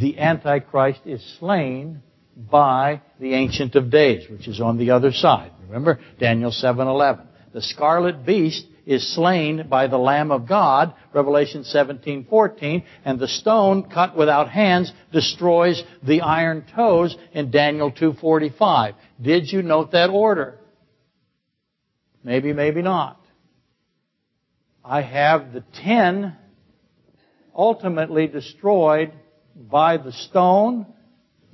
[0.00, 2.02] the Antichrist is slain
[2.36, 5.52] by the Ancient of Days, which is on the other side.
[5.66, 6.00] Remember?
[6.18, 7.26] Daniel 7 11.
[7.52, 13.84] The scarlet beast is slain by the Lamb of God, Revelation 17:14, and the stone
[13.84, 18.94] cut without hands destroys the iron toes in Daniel 2:45.
[19.20, 20.58] Did you note that order?
[22.24, 23.20] Maybe, maybe not.
[24.84, 26.36] I have the ten
[27.54, 29.12] ultimately destroyed
[29.54, 30.86] by the stone.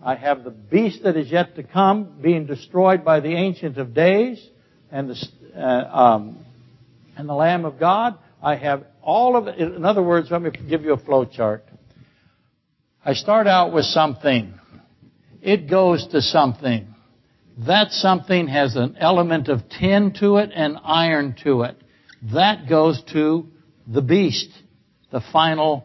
[0.03, 3.95] I have the beast that is yet to come being destroyed by the Ancient of
[3.95, 4.45] Days
[4.91, 6.45] and the uh, um,
[7.17, 8.17] and the Lamb of God.
[8.41, 9.59] I have all of it.
[9.59, 11.65] In other words, let me give you a flow chart.
[13.05, 14.55] I start out with something.
[15.43, 16.95] It goes to something.
[17.67, 21.77] That something has an element of tin to it and iron to it.
[22.33, 23.49] That goes to
[23.87, 24.51] the beast,
[25.11, 25.85] the final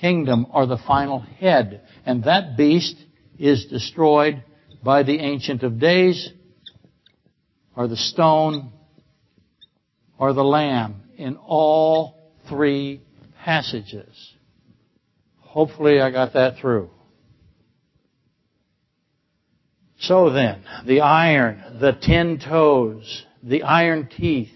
[0.00, 1.82] kingdom or the final head.
[2.06, 2.96] And that beast
[3.38, 4.42] is destroyed
[4.82, 6.30] by the Ancient of Days
[7.76, 8.72] or the stone
[10.18, 13.00] or the lamb in all three
[13.44, 14.34] passages.
[15.38, 16.90] Hopefully I got that through.
[20.00, 24.52] So then, the iron, the ten toes, the iron teeth,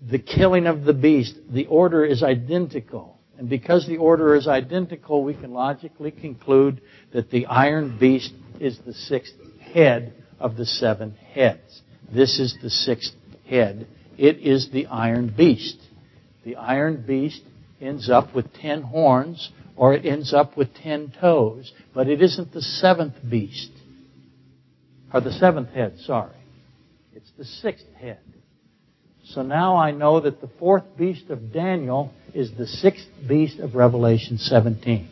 [0.00, 3.15] the killing of the beast, the order is identical.
[3.38, 6.80] And because the order is identical, we can logically conclude
[7.12, 11.82] that the iron beast is the sixth head of the seven heads.
[12.12, 13.14] This is the sixth
[13.46, 13.86] head.
[14.16, 15.78] It is the iron beast.
[16.44, 17.42] The iron beast
[17.80, 22.52] ends up with ten horns or it ends up with ten toes, but it isn't
[22.52, 23.70] the seventh beast.
[25.12, 26.36] Or the seventh head, sorry.
[27.14, 28.20] It's the sixth head.
[29.30, 33.74] So now I know that the fourth beast of Daniel is the sixth beast of
[33.74, 35.08] Revelation 17.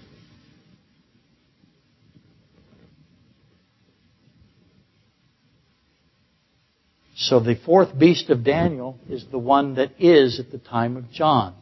[7.17, 11.11] So the fourth beast of Daniel is the one that is at the time of
[11.11, 11.55] John.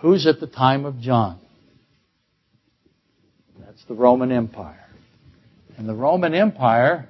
[0.00, 1.38] Who's at the time of John?
[3.58, 4.84] That's the Roman Empire.
[5.76, 7.08] And the Roman Empire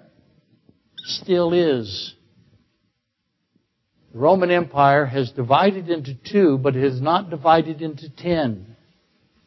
[1.05, 2.16] still is
[4.17, 8.75] the Roman Empire has divided into two, but it has not divided into ten.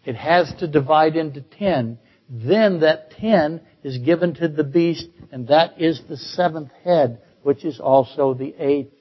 [0.05, 1.97] It has to divide into ten.
[2.30, 7.65] Then that ten is given to the beast, and that is the seventh head, which
[7.65, 8.93] is also the eighth.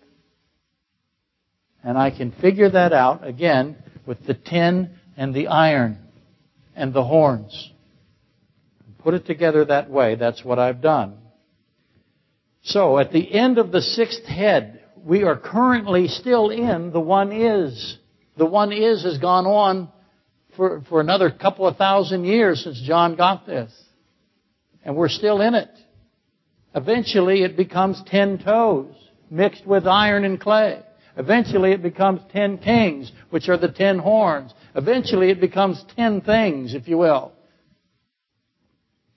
[1.85, 5.99] And I can figure that out, again, with the tin and the iron
[6.77, 7.73] and the horns.
[9.01, 10.15] Put it together that way.
[10.15, 11.19] That's what I've done.
[12.63, 17.33] So, at the end of the sixth head, we are currently still in the one
[17.33, 17.99] is.
[18.37, 19.89] The one is has gone on
[20.57, 23.73] for, for another couple of thousand years since John got this.
[24.85, 25.71] And we're still in it.
[26.75, 28.95] Eventually it becomes ten toes
[29.31, 30.83] mixed with iron and clay.
[31.17, 34.53] Eventually it becomes ten kings, which are the ten horns.
[34.75, 37.33] Eventually it becomes ten things, if you will.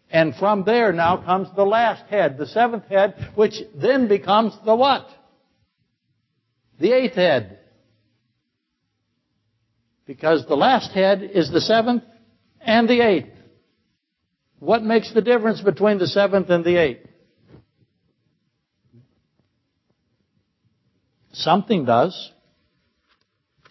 [0.09, 4.75] And from there now comes the last head, the seventh head, which then becomes the
[4.75, 5.07] what?
[6.81, 7.59] The eighth head.
[10.05, 12.03] Because the last head is the seventh
[12.59, 13.29] and the eighth.
[14.59, 17.07] What makes the difference between the seventh and the eighth?
[21.33, 22.31] Something does.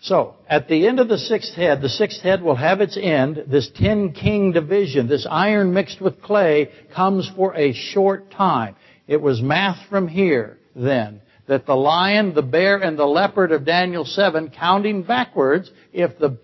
[0.02, 3.44] So, at the end of the sixth head, the sixth head will have its end.
[3.48, 8.76] This ten king division, this iron mixed with clay, comes for a short time.
[9.06, 11.20] It was math from here then
[11.51, 16.38] that the lion, the bear, and the leopard of Daniel 7, counting backwards, if the,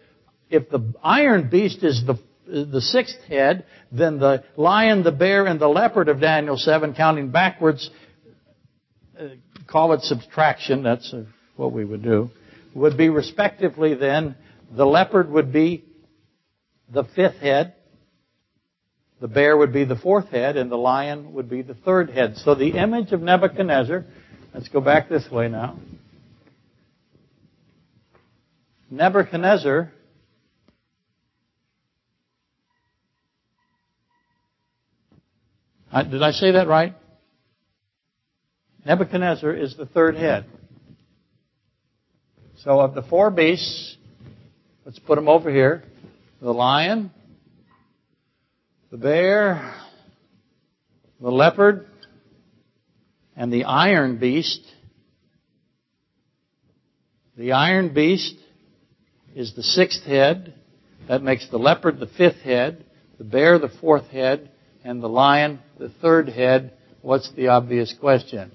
[0.51, 5.61] if the iron beast is the, the sixth head, then the lion, the bear, and
[5.61, 7.89] the leopard of Daniel 7, counting backwards,
[9.17, 9.29] uh,
[9.69, 11.23] call it subtraction, that's uh,
[11.55, 12.29] what we would do,
[12.75, 14.35] would be respectively then,
[14.73, 15.85] the leopard would be
[16.93, 17.75] the fifth head,
[19.21, 22.37] the bear would be the fourth head, and the lion would be the third head.
[22.39, 24.05] So the image of Nebuchadnezzar
[24.57, 25.77] Let's go back this way now.
[28.91, 29.93] Nebuchadnezzar
[36.11, 36.95] did I say that right?
[38.87, 40.47] Nebuchadnezzar is the third head.
[42.65, 43.99] So of the four beasts,
[44.87, 45.85] let's put them over here.
[46.41, 47.11] The lion,
[48.91, 49.75] the bear,
[51.21, 51.89] the leopard,
[53.37, 54.61] and the iron beast.
[57.37, 58.35] The iron beast
[59.35, 60.55] is the sixth head.
[61.09, 62.85] That makes the leopard the fifth head,
[63.19, 64.51] the bear the fourth head,
[64.83, 66.73] and the lion the third head.
[67.03, 68.51] What's the obvious question?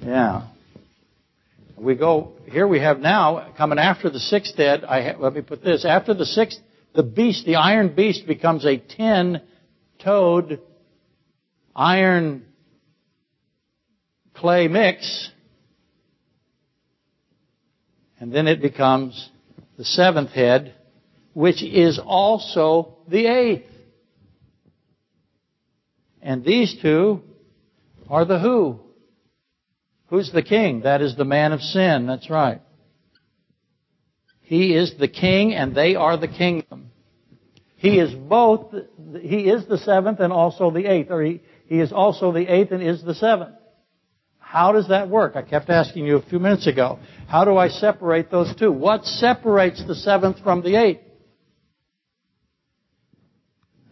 [0.00, 0.48] Yeah.
[1.76, 5.62] We go, here we have now, coming after the sixth head, I, let me put
[5.62, 6.58] this, after the sixth,
[6.94, 10.60] the beast, the iron beast becomes a ten-toed
[11.74, 12.46] iron
[14.34, 15.30] clay mix,
[18.18, 19.30] and then it becomes
[19.76, 20.74] the seventh head,
[21.32, 23.70] which is also the eighth.
[26.22, 27.22] And these two
[28.08, 28.80] are the who.
[30.06, 30.82] Who's the king?
[30.82, 32.06] That is the man of sin.
[32.06, 32.62] That's right.
[34.42, 36.90] He is the king and they are the kingdom.
[37.76, 38.74] He is both,
[39.20, 42.72] he is the seventh and also the eighth, or he, he is also the eighth
[42.72, 43.56] and is the seventh.
[44.38, 45.34] How does that work?
[45.34, 47.00] I kept asking you a few minutes ago.
[47.26, 48.70] How do I separate those two?
[48.70, 51.00] What separates the seventh from the eighth?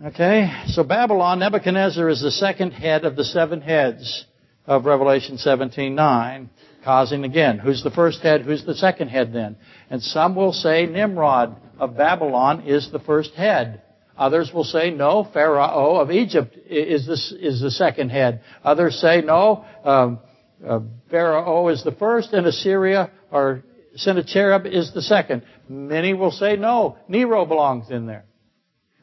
[0.04, 4.24] Okay, so Babylon, Nebuchadnezzar is the second head of the seven heads
[4.66, 6.48] of Revelation 17:9,
[6.84, 9.56] causing again, who's the first head, who's the second head then?
[9.90, 13.82] And some will say Nimrod of Babylon is the first head.
[14.16, 18.42] Others will say no, Pharaoh of Egypt is the, is the second head.
[18.62, 20.20] Others say no, um,
[20.66, 23.64] uh, Pharaoh is the first, and Assyria or
[23.96, 25.42] Sennacherib is the second.
[25.68, 28.24] Many will say no, Nero belongs in there.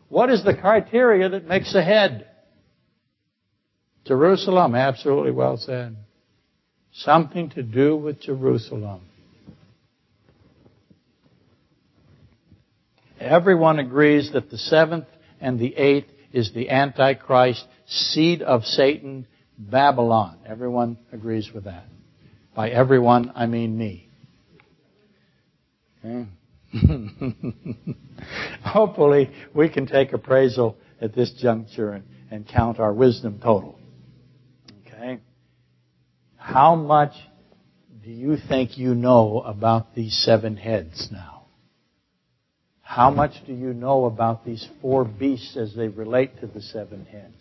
[0.09, 2.27] What is the criteria that makes a head?
[4.05, 5.95] Jerusalem, absolutely well said.
[6.91, 9.01] Something to do with Jerusalem.
[13.19, 15.05] Everyone agrees that the seventh
[15.41, 20.37] and the eighth is the Antichrist, seed of Satan, Babylon.
[20.47, 21.85] Everyone agrees with that.
[22.55, 24.09] By everyone, I mean me.
[26.03, 26.27] Okay.
[28.63, 33.77] Hopefully, we can take appraisal at this juncture and, and count our wisdom total.
[34.87, 35.19] Okay?
[36.37, 37.13] How much
[38.03, 41.38] do you think you know about these seven heads now?
[42.89, 47.05] How much do you know about these four beasts as they relate to the seven
[47.05, 47.35] heads?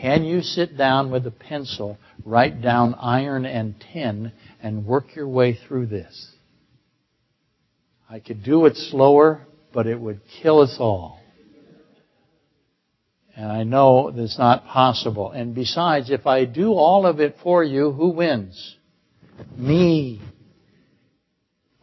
[0.00, 4.30] Can you sit down with a pencil, write down iron and tin,
[4.62, 6.30] and work your way through this?
[8.08, 9.40] I could do it slower,
[9.72, 11.18] but it would kill us all.
[13.34, 15.32] And I know that's not possible.
[15.32, 18.76] And besides, if I do all of it for you, who wins?
[19.56, 20.22] Me.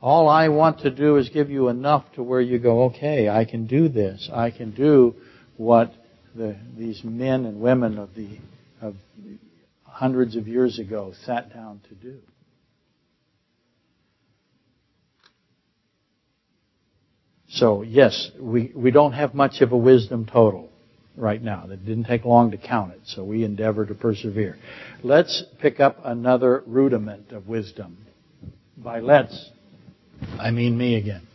[0.02, 3.46] All I want to do is give you enough to where you go, okay, I
[3.46, 4.30] can do this.
[4.34, 5.16] I can do
[5.58, 5.94] what
[6.36, 8.40] the, these men and women of the
[8.82, 8.96] of
[9.84, 12.18] hundreds of years ago sat down to do.
[17.50, 20.70] So yes, we, we don't have much of a wisdom total
[21.16, 21.68] right now.
[21.70, 24.58] It didn't take long to count it, so we endeavor to persevere.
[25.04, 27.98] Let's pick up another rudiment of wisdom.
[28.78, 29.52] By let's,
[30.40, 31.28] I mean me again.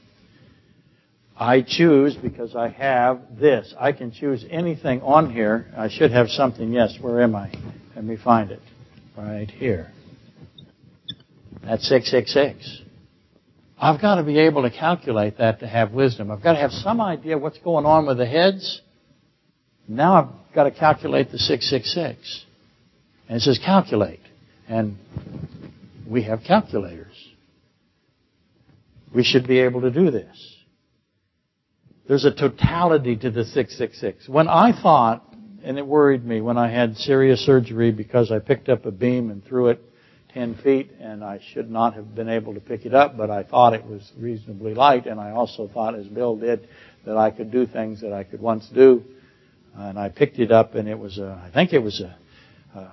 [1.38, 3.74] I choose because I have this.
[3.78, 5.66] I can choose anything on here.
[5.76, 6.72] I should have something.
[6.72, 7.52] Yes, where am I?
[7.94, 8.60] Let me find it.
[9.16, 9.92] Right here.
[11.62, 12.82] That's 666.
[13.78, 16.30] I've got to be able to calculate that to have wisdom.
[16.30, 18.80] I've got to have some idea what's going on with the heads.
[19.86, 22.44] Now I've got to calculate the 666.
[23.28, 24.20] And it says calculate.
[24.68, 24.96] And
[26.08, 27.05] we have calculators.
[29.16, 30.56] We should be able to do this.
[32.06, 34.28] There's a totality to the 666.
[34.28, 38.68] When I thought, and it worried me when I had serious surgery because I picked
[38.68, 39.80] up a beam and threw it
[40.34, 43.42] 10 feet and I should not have been able to pick it up, but I
[43.42, 46.68] thought it was reasonably light and I also thought, as Bill did,
[47.06, 49.02] that I could do things that I could once do.
[49.74, 52.92] And I picked it up and it was a, I think it was a, a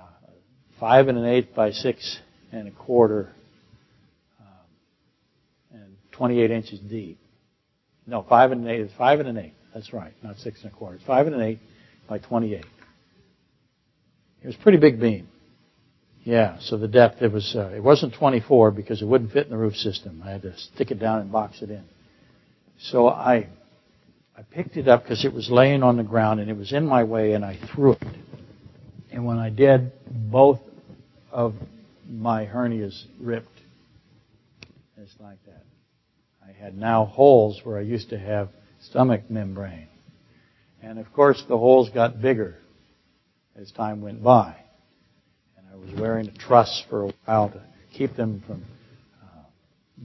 [0.80, 2.18] five and an eighth by six
[2.50, 3.33] and a quarter
[6.16, 7.18] 28 inches deep.
[8.06, 8.90] No, five and an eighth.
[8.96, 9.54] Five and an eighth.
[9.72, 10.12] That's right.
[10.22, 10.96] Not six and a quarter.
[10.96, 11.60] It's five and an eighth
[12.08, 12.64] by 28.
[14.42, 15.28] It was a pretty big beam.
[16.22, 19.50] Yeah, so the depth, it was, uh, it wasn't 24 because it wouldn't fit in
[19.50, 20.22] the roof system.
[20.24, 21.84] I had to stick it down and box it in.
[22.78, 23.48] So I,
[24.36, 26.86] I picked it up because it was laying on the ground and it was in
[26.86, 28.02] my way and I threw it.
[29.12, 30.60] And when I did, both
[31.30, 31.54] of
[32.08, 33.48] my hernias ripped.
[34.96, 35.63] It's like that.
[36.46, 39.88] I had now holes where I used to have stomach membrane.
[40.82, 42.56] And of course, the holes got bigger
[43.56, 44.56] as time went by.
[45.56, 47.62] And I was wearing a truss for a while to
[47.96, 48.62] keep them from
[49.22, 49.44] uh,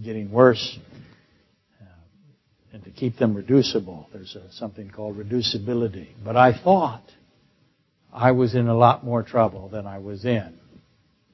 [0.02, 0.80] getting worse
[1.82, 1.86] uh,
[2.72, 4.08] and to keep them reducible.
[4.14, 6.10] There's a, something called reducibility.
[6.24, 7.04] But I thought
[8.14, 10.58] I was in a lot more trouble than I was in.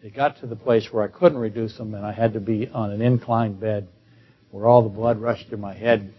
[0.02, 2.68] It got to the place where I couldn't reduce them and I had to be
[2.68, 3.88] on an inclined bed
[4.52, 6.14] where all the blood rushed to my head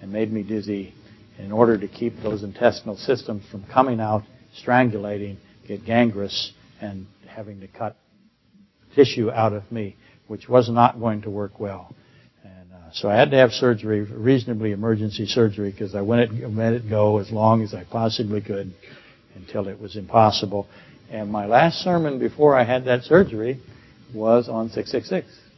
[0.00, 0.94] and made me dizzy
[1.38, 4.22] in order to keep those intestinal systems from coming out,
[4.64, 7.96] strangulating, get gangrenous, and having to cut
[8.94, 11.94] tissue out of me, which was not going to work well.
[12.44, 16.50] And uh, so I had to have surgery, reasonably emergency surgery, because I let it,
[16.50, 18.72] let it go as long as I possibly could
[19.34, 20.66] until it was impossible.
[21.10, 23.60] And my last sermon before I had that surgery
[24.14, 25.49] was on 666.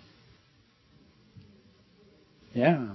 [2.54, 2.88] Yeah.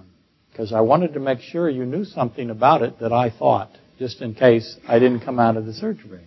[0.52, 4.22] Because I wanted to make sure you knew something about it that I thought, just
[4.22, 6.26] in case I didn't come out of the surgery.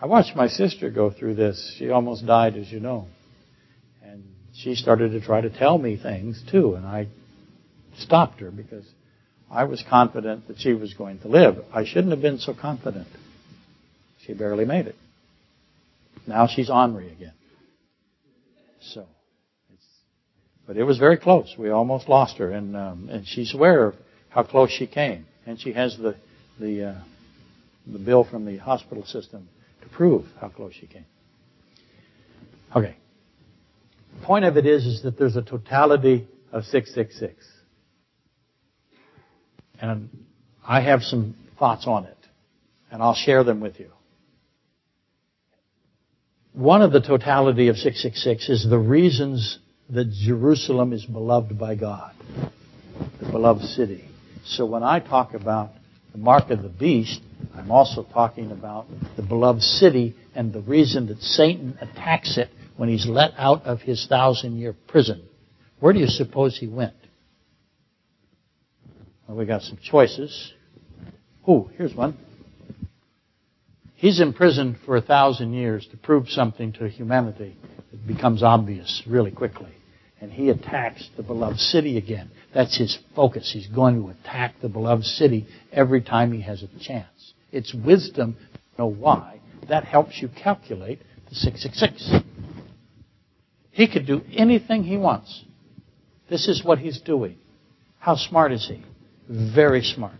[0.00, 1.74] I watched my sister go through this.
[1.78, 3.06] She almost died, as you know.
[4.02, 7.08] And she started to try to tell me things, too, and I
[7.98, 8.84] stopped her because
[9.50, 11.56] I was confident that she was going to live.
[11.72, 13.08] I shouldn't have been so confident.
[14.26, 14.96] She barely made it.
[16.26, 17.34] Now she's ornery again.
[18.80, 19.06] So,
[20.66, 21.54] but it was very close.
[21.58, 23.94] We almost lost her, and um, and she's aware of
[24.28, 26.16] how close she came, and she has the
[26.58, 26.94] the uh,
[27.86, 29.48] the bill from the hospital system
[29.82, 31.06] to prove how close she came.
[32.74, 32.96] Okay.
[34.18, 37.46] The point of it is, is that there's a totality of 666.
[39.80, 40.08] And
[40.66, 42.16] I have some thoughts on it,
[42.90, 43.90] and I'll share them with you.
[46.52, 49.58] One of the totality of 666 is the reasons
[49.90, 52.14] that Jerusalem is beloved by God,
[53.20, 54.08] the beloved city.
[54.44, 55.70] So when I talk about
[56.12, 57.20] the mark of the beast,
[57.54, 62.88] I'm also talking about the beloved city and the reason that Satan attacks it when
[62.88, 65.22] he's let out of his thousand year prison.
[65.80, 66.94] Where do you suppose he went?
[69.28, 70.52] Well, we got some choices.
[71.46, 72.16] Oh, here's one.
[73.94, 77.56] He's imprisoned for a thousand years to prove something to humanity
[77.94, 79.70] that becomes obvious really quickly.
[80.20, 82.30] And he attacks the beloved city again.
[82.54, 83.50] That's his focus.
[83.52, 87.34] He's going to attack the beloved city every time he has a chance.
[87.52, 89.40] It's wisdom to know why.
[89.68, 92.24] That helps you calculate the 666.
[93.70, 95.44] He could do anything he wants.
[96.30, 97.36] This is what he's doing.
[97.98, 98.82] How smart is he?
[99.28, 100.18] Very smart.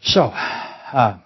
[0.00, 1.18] So, uh,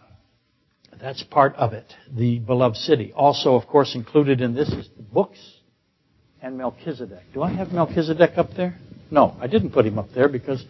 [1.00, 3.12] that's part of it, the beloved city.
[3.14, 5.38] Also, of course, included in this is the books
[6.42, 7.22] and Melchizedek.
[7.34, 8.78] Do I have Melchizedek up there?
[9.10, 10.64] No, I didn't put him up there because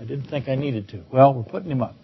[0.00, 1.02] I didn't think I needed to.
[1.12, 1.94] Well, we're putting him up.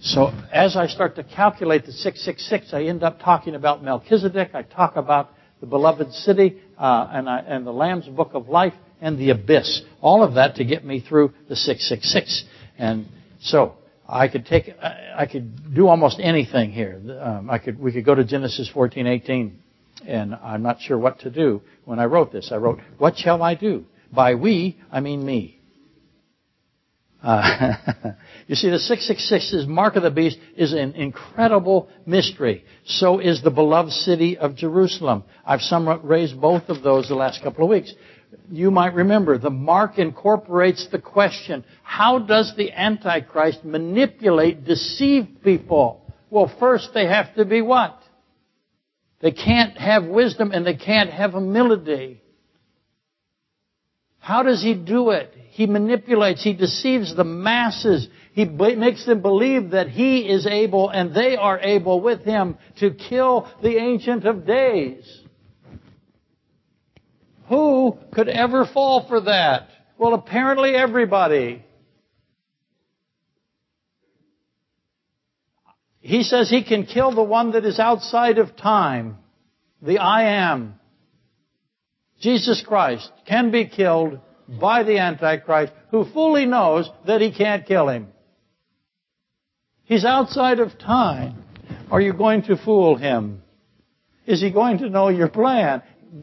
[0.00, 4.50] So as I start to calculate the 666, I end up talking about Melchizedek.
[4.52, 8.74] I talk about the beloved city uh, and, I, and the Lamb's Book of Life
[9.00, 9.80] and the abyss.
[10.02, 12.44] All of that to get me through the 666.
[12.78, 13.06] And
[13.40, 13.74] so
[14.08, 17.00] I could take, I could do almost anything here.
[17.20, 19.52] Um, I could, we could go to Genesis 14:18,
[20.06, 21.62] and I'm not sure what to do.
[21.84, 25.60] When I wrote this, I wrote, "What shall I do?" By we, I mean me.
[27.22, 27.72] Uh,
[28.46, 32.64] you see, the 666's mark of the beast is an incredible mystery.
[32.84, 35.24] So is the beloved city of Jerusalem.
[35.44, 37.94] I've somewhat raised both of those the last couple of weeks
[38.50, 46.02] you might remember, the mark incorporates the question, how does the Antichrist manipulate, deceive people?
[46.30, 47.98] Well, first they have to be what?
[49.20, 52.20] They can't have wisdom and they can't have humility.
[54.18, 55.34] How does he do it?
[55.50, 58.08] He manipulates, he deceives the masses.
[58.32, 62.90] He makes them believe that he is able and they are able with him to
[62.90, 65.23] kill the Ancient of Days.
[67.48, 69.68] Who could ever fall for that?
[69.98, 71.64] Well, apparently everybody.
[76.00, 79.16] He says he can kill the one that is outside of time.
[79.80, 80.78] The I am.
[82.20, 87.88] Jesus Christ can be killed by the Antichrist who fully knows that he can't kill
[87.88, 88.08] him.
[89.84, 91.44] He's outside of time.
[91.90, 93.42] Are you going to fool him?
[94.26, 95.82] Is he going to know your plan?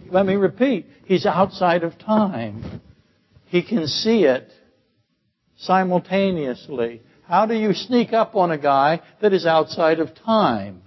[0.10, 2.82] Let me repeat, he's outside of time.
[3.46, 4.52] He can see it
[5.58, 7.02] simultaneously.
[7.28, 10.82] How do you sneak up on a guy that is outside of time?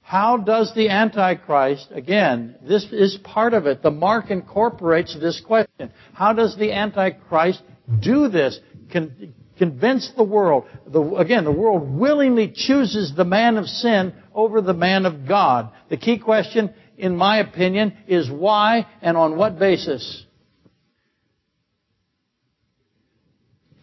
[0.00, 3.82] How does the Antichrist, again, this is part of it.
[3.82, 5.90] The mark incorporates this question.
[6.12, 7.60] How does the Antichrist
[8.00, 8.60] do this?
[8.92, 10.66] Can, convince the world.
[10.86, 15.70] The, again, the world willingly chooses the man of sin over the man of God.
[15.88, 20.24] The key question, in my opinion, is why and on what basis?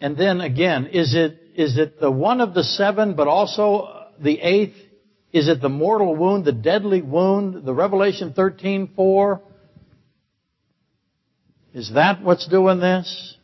[0.00, 4.40] And then again, is it, is it the one of the seven, but also the
[4.40, 4.76] eighth?
[5.32, 9.42] Is it the mortal wound, the deadly wound, the Revelation 13, 4?
[11.74, 13.36] Is that what's doing this?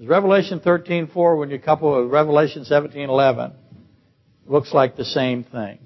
[0.00, 3.52] Is Revelation 13:4, when you couple with Revelation 17:11,
[4.48, 5.78] looks like the same thing.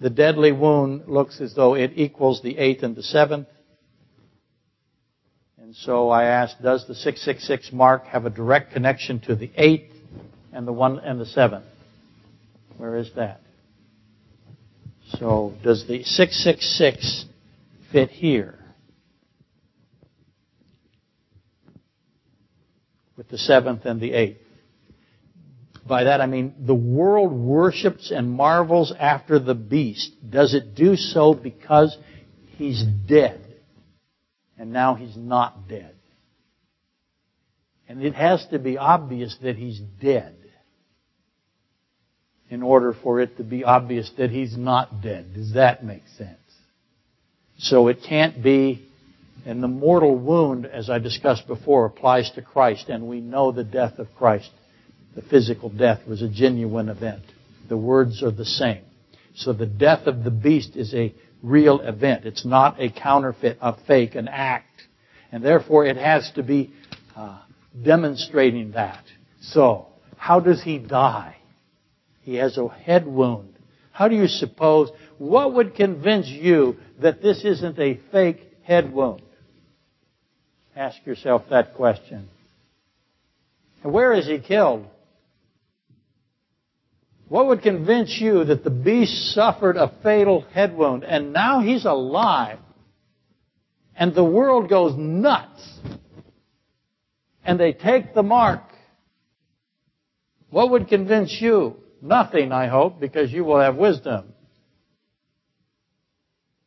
[0.00, 3.48] The deadly wound looks as though it equals the eighth and the seventh.
[5.58, 9.92] And so I asked, does the 666 mark have a direct connection to the eighth
[10.52, 11.66] and the one and the seventh?
[12.78, 13.40] Where is that?
[15.18, 17.26] So does the 666
[17.92, 18.60] fit here?
[23.20, 24.40] with the seventh and the eighth.
[25.86, 30.12] By that I mean the world worships and marvels after the beast.
[30.28, 31.96] Does it do so because
[32.56, 33.40] he's dead?
[34.58, 35.94] And now he's not dead.
[37.88, 40.36] And it has to be obvious that he's dead
[42.50, 45.34] in order for it to be obvious that he's not dead.
[45.34, 46.36] Does that make sense?
[47.58, 48.86] So it can't be,
[49.46, 53.64] and the mortal wound, as I discussed before, applies to Christ, and we know the
[53.64, 54.50] death of Christ,
[55.14, 57.22] the physical death, was a genuine event.
[57.68, 58.82] The words are the same.
[59.34, 62.24] So the death of the beast is a real event.
[62.26, 64.66] It's not a counterfeit, a fake, an act.
[65.32, 66.72] And therefore it has to be
[67.16, 67.40] uh,
[67.82, 69.04] demonstrating that.
[69.40, 69.86] So,
[70.16, 71.36] how does he die?
[72.22, 73.54] He has a head wound.
[73.92, 79.22] How do you suppose, what would convince you that this isn't a fake head wound?
[80.76, 82.28] Ask yourself that question.
[83.82, 84.86] And where is he killed?
[87.30, 91.84] What would convince you that the beast suffered a fatal head wound and now he's
[91.84, 92.58] alive
[93.94, 95.78] and the world goes nuts
[97.44, 98.64] and they take the mark?
[100.50, 101.76] What would convince you?
[102.02, 104.32] Nothing, I hope, because you will have wisdom.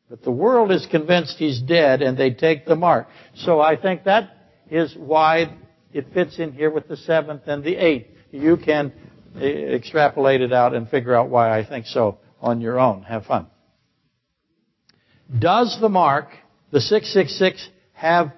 [0.09, 3.09] But the world is convinced he's dead and they take the mark.
[3.35, 4.29] So I think that
[4.71, 5.57] is why
[5.91, 8.07] it fits in here with the seventh and the eighth.
[8.31, 8.93] You can
[9.39, 13.03] extrapolate it out and figure out why I think so on your own.
[13.03, 13.47] Have fun.
[15.37, 16.27] Does the mark,
[16.71, 18.33] the 666, have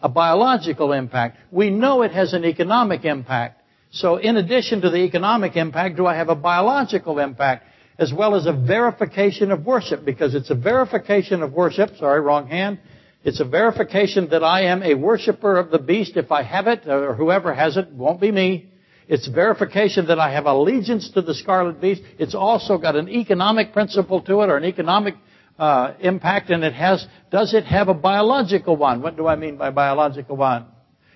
[0.00, 1.36] a biological impact?
[1.50, 3.62] We know it has an economic impact.
[3.92, 7.66] So in addition to the economic impact, do I have a biological impact
[7.98, 10.04] as well as a verification of worship?
[10.04, 12.78] Because it's a verification of worship, sorry, wrong hand.
[13.22, 16.88] It's a verification that I am a worshiper of the beast if I have it,
[16.88, 18.69] or whoever has it, won't be me.
[19.10, 22.00] It's verification that I have allegiance to the scarlet beast.
[22.20, 25.16] It's also got an economic principle to it, or an economic
[25.58, 29.02] uh, impact, and it has, does it have a biological one?
[29.02, 30.66] What do I mean by biological one?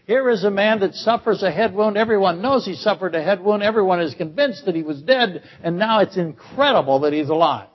[0.08, 1.96] Here is a man that suffers a head wound.
[1.96, 3.62] Everyone knows he suffered a head wound.
[3.62, 7.68] Everyone is convinced that he was dead, and now it's incredible that he's alive.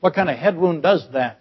[0.00, 1.40] What kind of head wound does that?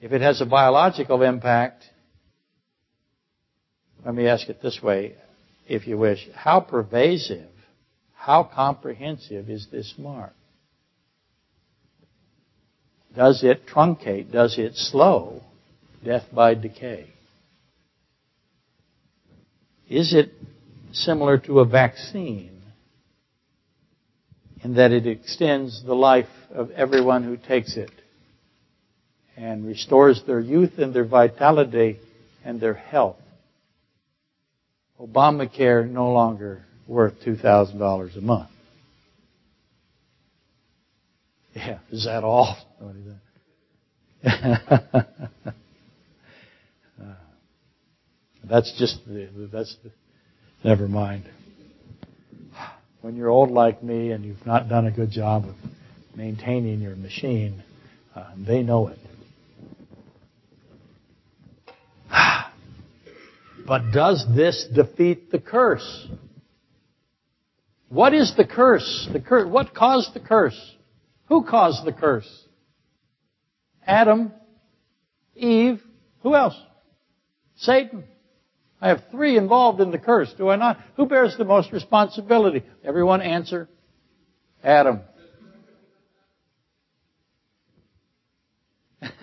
[0.00, 1.86] If it has a biological impact,
[4.04, 5.14] let me ask it this way,
[5.66, 6.28] if you wish.
[6.34, 7.48] How pervasive,
[8.12, 10.34] how comprehensive is this mark?
[13.16, 14.30] Does it truncate?
[14.30, 15.42] Does it slow
[16.04, 17.06] death by decay?
[19.88, 20.32] Is it
[20.92, 22.62] similar to a vaccine
[24.62, 27.90] in that it extends the life of everyone who takes it
[29.36, 31.98] and restores their youth and their vitality
[32.44, 33.16] and their health?
[35.00, 38.50] Obamacare no longer worth $2,000 a month.
[41.54, 42.56] Yeah, is that all?
[48.48, 49.76] that's just the, that's
[50.64, 51.24] never mind.
[53.02, 55.54] When you're old like me and you've not done a good job of
[56.16, 57.62] maintaining your machine,
[58.16, 58.98] uh, they know it.
[63.66, 66.08] But does this defeat the curse?
[67.88, 69.08] What is the curse?
[69.12, 69.48] The curse.
[69.48, 70.58] What caused the curse?
[71.26, 72.28] Who caused the curse?
[73.86, 74.32] Adam,
[75.34, 75.80] Eve,
[76.22, 76.56] who else?
[77.56, 78.04] Satan.
[78.80, 80.78] I have three involved in the curse, do I not?
[80.96, 82.62] Who bears the most responsibility?
[82.84, 83.68] Everyone answer.
[84.62, 85.00] Adam.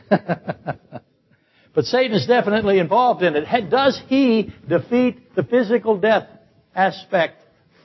[1.73, 3.69] but Satan is definitely involved in it.
[3.69, 6.27] Does he defeat the physical death
[6.75, 7.41] aspect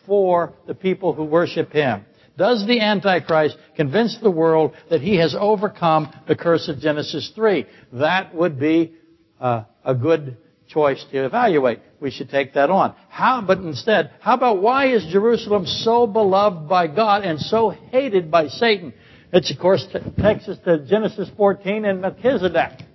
[0.07, 2.05] for the people who worship him?
[2.37, 7.67] Does the Antichrist convince the world that he has overcome the curse of Genesis 3?
[7.95, 8.93] That would be
[9.41, 10.37] uh, a good
[10.69, 11.81] choice to evaluate.
[12.01, 12.95] We should take that on.
[13.09, 18.31] How, but instead, how about why is Jerusalem so beloved by God and so hated
[18.31, 18.93] by Satan?
[19.33, 19.87] It, of course,
[20.21, 22.86] takes us to Genesis 14 and Melchizedek.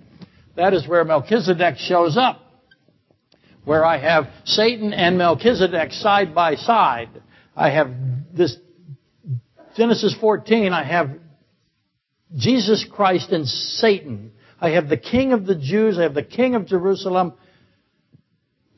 [0.56, 2.40] That is where Melchizedek shows up.
[3.64, 7.22] Where I have Satan and Melchizedek side by side.
[7.56, 7.90] I have
[8.34, 8.56] this
[9.76, 11.10] Genesis 14, I have
[12.36, 14.32] Jesus Christ and Satan.
[14.60, 15.98] I have the King of the Jews.
[15.98, 17.34] I have the King of Jerusalem.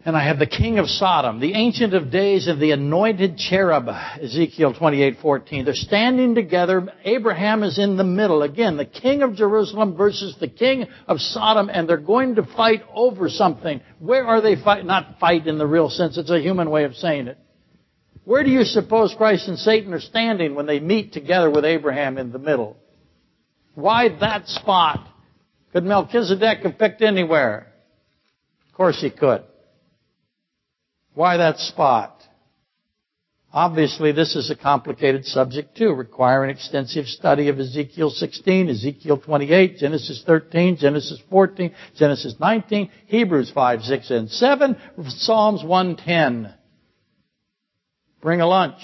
[0.07, 3.89] And I have the king of Sodom, the ancient of days, and the anointed cherub,
[3.89, 5.65] Ezekiel 28:14.
[5.65, 6.93] They're standing together.
[7.05, 8.43] Abraham is in the middle.
[8.43, 12.83] Again, the king of Jerusalem versus the king of Sodom, and they're going to fight
[12.93, 13.81] over something.
[13.99, 14.85] Where are they fight?
[14.85, 16.19] Not fight in the real sense.
[16.19, 17.39] It's a human way of saying it.
[18.25, 22.19] Where do you suppose Christ and Satan are standing when they meet together with Abraham
[22.19, 22.77] in the middle?
[23.75, 25.09] Why that spot?
[25.73, 27.73] Could Melchizedek have picked anywhere?
[28.69, 29.45] Of course he could.
[31.15, 32.21] Why that spot?
[33.53, 39.79] Obviously, this is a complicated subject too, requiring extensive study of Ezekiel 16, Ezekiel 28,
[39.79, 46.53] Genesis 13, Genesis 14, Genesis 19, Hebrews 5, 6, and 7, Psalms 110.
[48.21, 48.81] Bring a lunch.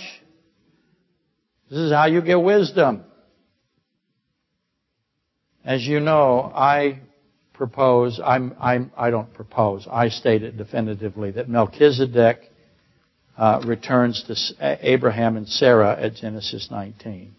[1.69, 3.03] This is how you get wisdom.
[5.65, 7.01] As you know, I
[7.61, 12.39] propose, I'm, I'm, I don't propose, I state it definitively that Melchizedek
[13.37, 17.35] uh, returns to Abraham and Sarah at Genesis 19.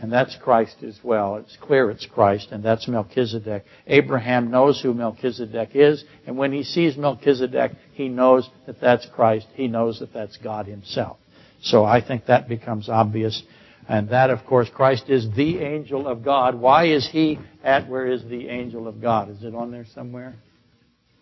[0.00, 1.34] And that's Christ as well.
[1.34, 3.64] It's clear it's Christ, and that's Melchizedek.
[3.88, 9.48] Abraham knows who Melchizedek is, and when he sees Melchizedek, he knows that that's Christ.
[9.54, 11.16] He knows that that's God himself.
[11.60, 13.42] So I think that becomes obvious
[13.90, 16.54] and that, of course, Christ is the angel of God.
[16.54, 19.28] Why is he at where is the angel of God?
[19.28, 20.36] Is it on there somewhere?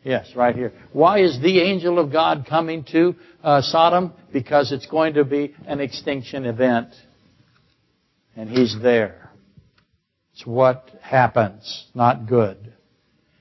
[0.04, 0.74] Yes, right here.
[0.92, 4.12] Why is the angel of God coming to uh, Sodom?
[4.34, 6.90] Because it's going to be an extinction event.
[8.36, 9.30] And he's there.
[10.34, 11.86] It's what happens.
[11.94, 12.74] Not good.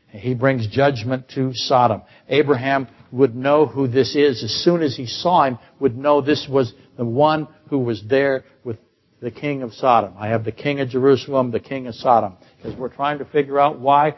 [0.07, 2.03] He brings judgment to Sodom.
[2.29, 6.47] Abraham would know who this is as soon as he saw him, would know this
[6.49, 8.77] was the one who was there with
[9.19, 10.13] the king of Sodom.
[10.17, 12.37] I have the king of Jerusalem, the king of Sodom.
[12.57, 14.15] Because we're trying to figure out why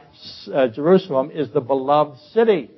[0.54, 2.70] uh, Jerusalem is the beloved city.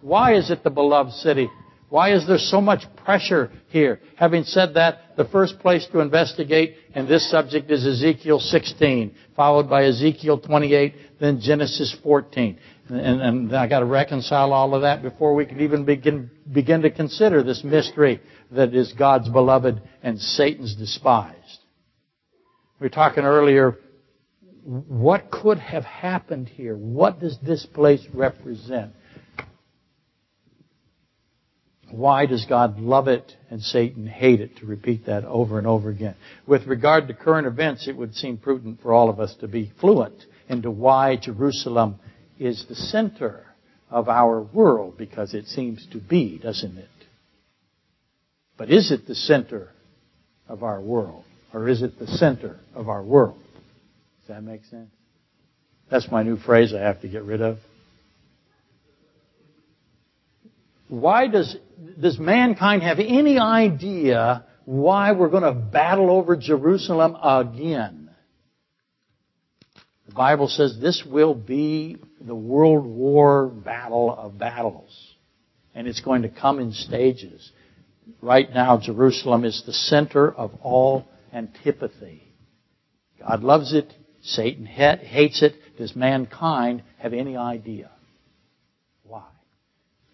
[0.00, 1.48] Why is it the beloved city?
[1.88, 4.00] Why is there so much pressure here?
[4.16, 9.70] Having said that, the first place to investigate in this subject is Ezekiel 16, followed
[9.70, 12.58] by Ezekiel 28, then Genesis 14.
[12.88, 16.82] And, and I got to reconcile all of that before we can even begin, begin
[16.82, 18.20] to consider this mystery
[18.50, 21.37] that is God's beloved and Satan's despised.
[22.80, 23.76] We were talking earlier,
[24.64, 26.76] what could have happened here?
[26.76, 28.92] What does this place represent?
[31.90, 34.58] Why does God love it and Satan hate it?
[34.58, 36.14] To repeat that over and over again.
[36.46, 39.72] With regard to current events, it would seem prudent for all of us to be
[39.80, 41.98] fluent into why Jerusalem
[42.38, 43.44] is the center
[43.90, 46.88] of our world, because it seems to be, doesn't it?
[48.58, 49.70] But is it the center
[50.46, 51.24] of our world?
[51.52, 53.38] Or is it the center of our world?
[54.20, 54.90] Does that make sense?
[55.90, 57.58] That's my new phrase I have to get rid of.
[60.88, 61.56] Why does,
[62.00, 68.10] does mankind have any idea why we're going to battle over Jerusalem again?
[70.06, 74.90] The Bible says this will be the World War battle of battles.
[75.74, 77.50] And it's going to come in stages.
[78.22, 82.22] Right now, Jerusalem is the center of all antipathy.
[83.20, 83.92] God loves it.
[84.22, 85.54] Satan hates it.
[85.76, 87.90] Does mankind have any idea?
[89.04, 89.24] Why?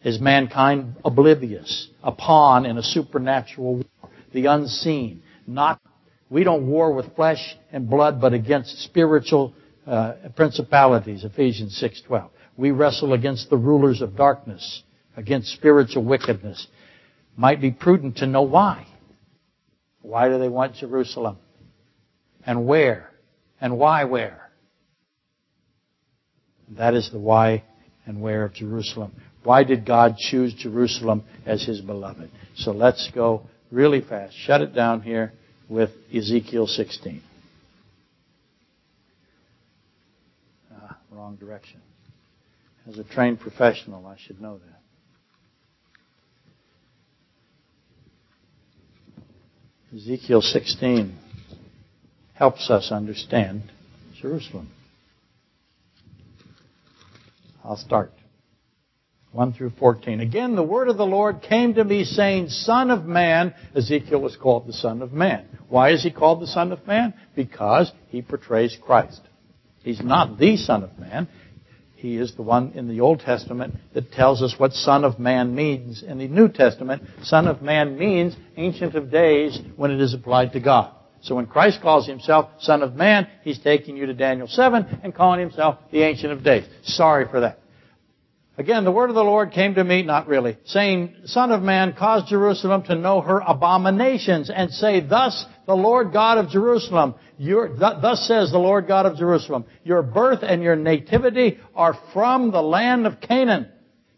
[0.02, 1.88] Is mankind oblivious?
[2.02, 4.10] A pawn in a supernatural war?
[4.32, 5.22] The unseen?
[5.46, 5.80] Not,
[6.28, 9.54] we don't war with flesh and blood, but against spiritual
[9.86, 12.30] uh, principalities, Ephesians 6.12.
[12.56, 14.82] We wrestle against the rulers of darkness,
[15.16, 16.66] against spiritual wickedness.
[17.36, 18.86] Might be prudent to know why.
[20.04, 21.38] Why do they want Jerusalem?
[22.44, 23.10] And where?
[23.58, 24.50] And why where?
[26.76, 27.64] That is the why
[28.04, 29.14] and where of Jerusalem.
[29.44, 32.30] Why did God choose Jerusalem as his beloved?
[32.54, 34.34] So let's go really fast.
[34.36, 35.32] Shut it down here
[35.70, 37.22] with Ezekiel 16.
[40.70, 41.80] Ah, wrong direction.
[42.86, 44.73] As a trained professional, I should know that.
[49.94, 51.16] Ezekiel 16
[52.32, 53.62] helps us understand
[54.20, 54.68] Jerusalem.
[57.62, 58.10] I'll start.
[59.30, 60.18] 1 through 14.
[60.18, 64.36] Again, the word of the Lord came to me saying, Son of man, Ezekiel was
[64.36, 65.46] called the Son of Man.
[65.68, 67.14] Why is he called the Son of Man?
[67.36, 69.20] Because he portrays Christ.
[69.84, 71.28] He's not the Son of Man.
[72.04, 75.54] He is the one in the Old Testament that tells us what Son of Man
[75.54, 76.02] means.
[76.02, 80.52] In the New Testament, Son of Man means Ancient of Days when it is applied
[80.52, 80.92] to God.
[81.22, 85.14] So when Christ calls himself Son of Man, he's taking you to Daniel 7 and
[85.14, 86.66] calling himself the Ancient of Days.
[86.82, 87.60] Sorry for that.
[88.58, 91.94] Again, the word of the Lord came to me, not really, saying, Son of man,
[91.94, 97.76] cause Jerusalem to know her abominations, and say, Thus the Lord God of Jerusalem, your,
[97.76, 102.62] thus says the Lord God of Jerusalem, your birth and your nativity are from the
[102.62, 103.68] land of Canaan.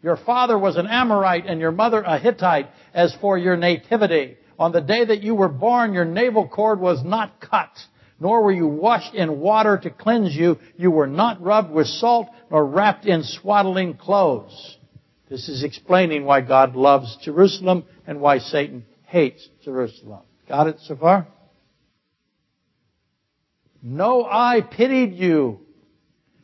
[0.03, 2.67] Your father was an Amorite and your mother a Hittite.
[2.93, 7.03] As for your nativity, on the day that you were born, your navel cord was
[7.03, 7.71] not cut
[8.19, 10.57] nor were you washed in water to cleanse you.
[10.75, 14.77] You were not rubbed with salt, nor wrapped in swaddling clothes.
[15.29, 20.21] This is explaining why God loves Jerusalem and why Satan hates Jerusalem.
[20.47, 21.27] Got it so far?
[23.81, 25.61] No eye pitied you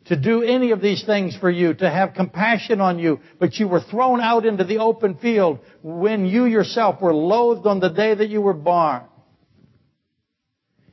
[0.06, 3.68] to do any of these things for you, to have compassion on you, but you
[3.68, 8.14] were thrown out into the open field when you yourself were loathed on the day
[8.14, 9.04] that you were born.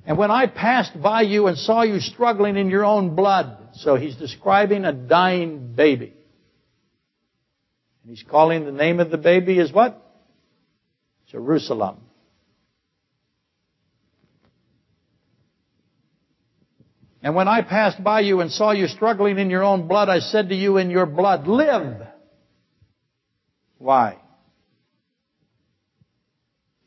[0.07, 3.97] And when I passed by you and saw you struggling in your own blood, so
[3.97, 6.15] he's describing a dying baby.
[8.03, 10.01] And he's calling the name of the baby is what?
[11.31, 11.99] Jerusalem.
[17.23, 20.21] And when I passed by you and saw you struggling in your own blood, I
[20.21, 22.07] said to you in your blood, live.
[23.79, 24.17] Why?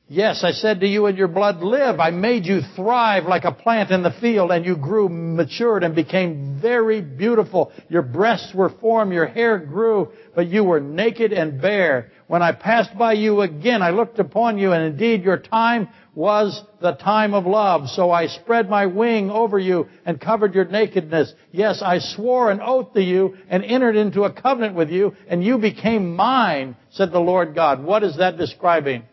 [0.07, 1.99] Yes, I said to you in your blood, live.
[1.99, 5.95] I made you thrive like a plant in the field and you grew matured and
[5.95, 7.71] became very beautiful.
[7.89, 12.11] Your breasts were formed, your hair grew, but you were naked and bare.
[12.27, 16.61] When I passed by you again, I looked upon you and indeed your time was
[16.80, 17.89] the time of love.
[17.89, 21.34] So I spread my wing over you and covered your nakedness.
[21.51, 25.43] Yes, I swore an oath to you and entered into a covenant with you and
[25.43, 27.84] you became mine, said the Lord God.
[27.84, 29.03] What is that describing?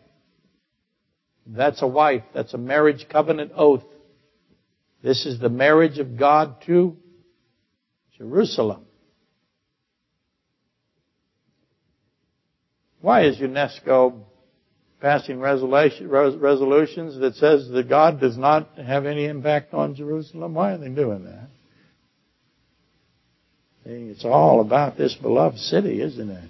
[1.47, 2.23] That's a wife.
[2.33, 3.83] That's a marriage covenant oath.
[5.03, 6.95] This is the marriage of God to
[8.17, 8.85] Jerusalem.
[13.01, 14.19] Why is UNESCO
[15.01, 20.53] passing resolutions that says that God does not have any impact on Jerusalem?
[20.53, 21.47] Why are they doing that?
[23.83, 26.49] It's all about this beloved city, isn't it?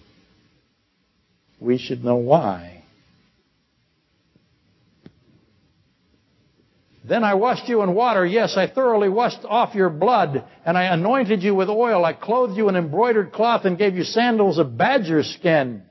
[1.59, 2.83] We should know why.
[7.03, 8.25] Then I washed you in water.
[8.25, 12.03] Yes, I thoroughly washed off your blood, and I anointed you with oil.
[12.05, 15.83] I clothed you in embroidered cloth and gave you sandals of badger skin.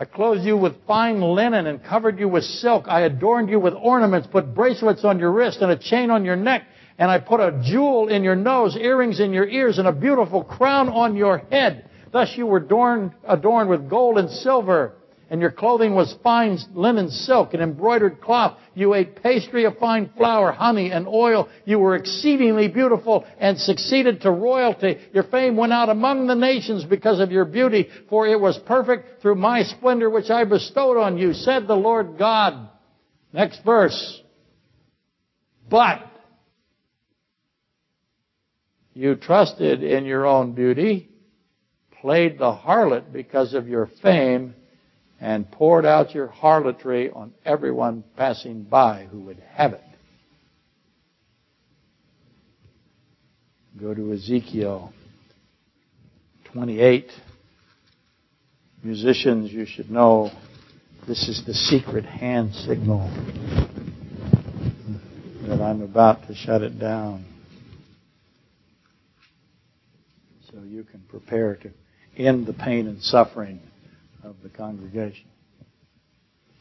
[0.00, 2.84] I clothed you with fine linen and covered you with silk.
[2.86, 6.36] I adorned you with ornaments, put bracelets on your wrist and a chain on your
[6.36, 6.62] neck,
[6.98, 10.44] and I put a jewel in your nose, earrings in your ears, and a beautiful
[10.44, 11.90] crown on your head.
[12.12, 14.97] Thus you were adorned, adorned with gold and silver
[15.30, 18.58] and your clothing was fine linen silk and embroidered cloth.
[18.74, 21.48] You ate pastry of fine flour, honey, and oil.
[21.64, 24.96] You were exceedingly beautiful and succeeded to royalty.
[25.12, 29.20] Your fame went out among the nations because of your beauty, for it was perfect
[29.20, 32.70] through my splendor which I bestowed on you, said the Lord God.
[33.32, 34.22] Next verse.
[35.68, 36.06] But
[38.94, 41.10] you trusted in your own beauty,
[42.00, 44.54] played the harlot because of your fame,
[45.20, 49.82] and poured out your harlotry on everyone passing by who would have it.
[53.80, 54.92] Go to Ezekiel
[56.52, 57.10] 28.
[58.82, 60.30] Musicians, you should know
[61.06, 63.10] this is the secret hand signal
[65.46, 67.24] that I'm about to shut it down.
[70.50, 71.70] So you can prepare to
[72.16, 73.60] end the pain and suffering
[74.22, 75.26] of the congregation.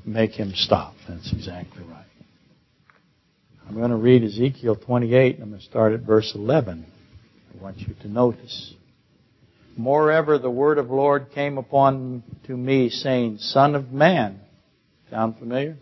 [0.06, 0.94] Make him stop.
[1.08, 2.06] That's exactly right.
[3.68, 6.86] I'm going to read Ezekiel 28, and I'm going to start at verse 11.
[7.54, 8.74] I want you to notice.
[9.76, 14.40] Moreover, the word of the Lord came upon to me, saying, Son of man.
[15.10, 15.78] Sound familiar?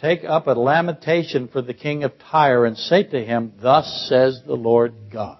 [0.00, 4.42] Take up a lamentation for the king of Tyre and say to him, Thus says
[4.46, 5.38] the Lord God.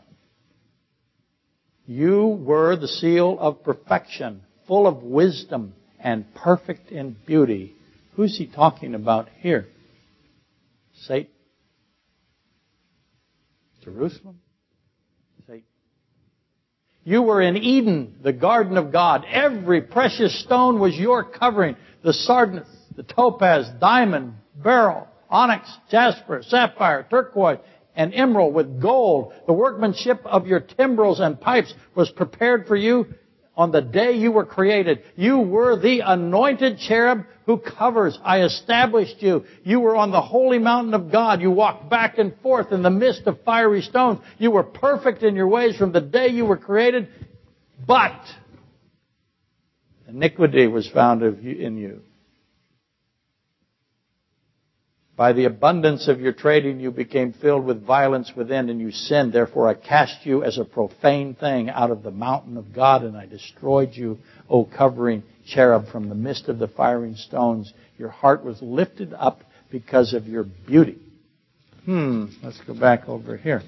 [1.86, 7.74] You were the seal of perfection, full of wisdom and perfect in beauty.
[8.14, 9.66] Who's he talking about here?
[11.02, 11.30] Satan?
[13.82, 14.40] Jerusalem?
[15.46, 15.62] Satan.
[17.04, 19.24] You were in Eden, the garden of God.
[19.30, 21.76] Every precious stone was your covering.
[22.02, 27.58] The sardonyx, the topaz, diamond, beryl, onyx, jasper, sapphire, turquoise,
[27.94, 29.32] and emerald with gold.
[29.46, 33.06] The workmanship of your timbrels and pipes was prepared for you
[33.56, 35.02] on the day you were created.
[35.16, 38.18] You were the anointed cherub who covers.
[38.22, 39.44] I established you.
[39.64, 41.40] You were on the holy mountain of God.
[41.40, 44.20] You walked back and forth in the midst of fiery stones.
[44.38, 47.08] You were perfect in your ways from the day you were created.
[47.86, 48.20] But
[50.08, 52.02] iniquity was found in you.
[55.16, 59.32] By the abundance of your trading, you became filled with violence within, and you sinned.
[59.32, 63.16] Therefore, I cast you as a profane thing out of the mountain of God, and
[63.16, 64.18] I destroyed you,
[64.50, 67.72] O covering cherub, from the midst of the firing stones.
[67.96, 69.40] Your heart was lifted up
[69.70, 70.98] because of your beauty.
[71.86, 73.62] Hmm, let's go back over here.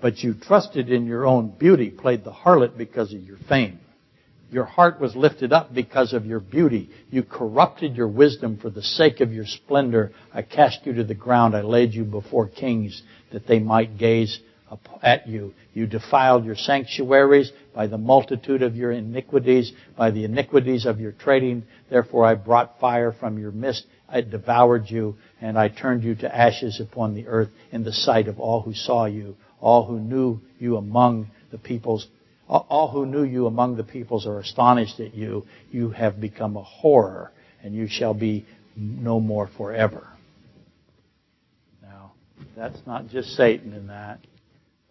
[0.00, 3.80] But you trusted in your own beauty, played the harlot because of your fame.
[4.52, 6.90] Your heart was lifted up because of your beauty.
[7.10, 10.12] You corrupted your wisdom for the sake of your splendor.
[10.32, 11.56] I cast you to the ground.
[11.56, 13.02] I laid you before kings
[13.32, 14.40] that they might gaze
[15.02, 15.54] at you.
[15.72, 21.12] You defiled your sanctuaries by the multitude of your iniquities, by the iniquities of your
[21.12, 21.62] trading.
[21.88, 23.86] Therefore I brought fire from your midst.
[24.06, 28.28] I devoured you, and I turned you to ashes upon the earth in the sight
[28.28, 32.06] of all who saw you, all who knew you among the peoples
[32.58, 35.46] all who knew you among the peoples are astonished at you.
[35.70, 38.46] You have become a horror, and you shall be
[38.76, 40.08] no more forever.
[41.82, 42.12] Now,
[42.56, 44.20] that's not just Satan in that.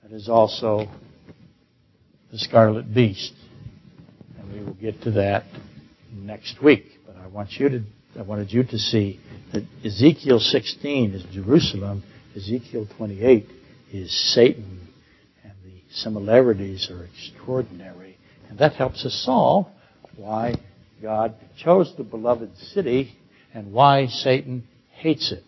[0.03, 0.87] That is also
[2.31, 3.33] the scarlet beast.
[4.39, 5.43] And we will get to that
[6.13, 6.85] next week.
[7.05, 7.83] But I want you to
[8.17, 9.21] I wanted you to see
[9.53, 12.03] that Ezekiel 16 is Jerusalem,
[12.35, 13.47] Ezekiel 28
[13.93, 14.80] is Satan
[15.93, 18.17] similarities are extraordinary.
[18.49, 19.67] And that helps us solve
[20.15, 20.55] why
[21.01, 23.17] God chose the beloved city
[23.53, 25.43] and why Satan hates it.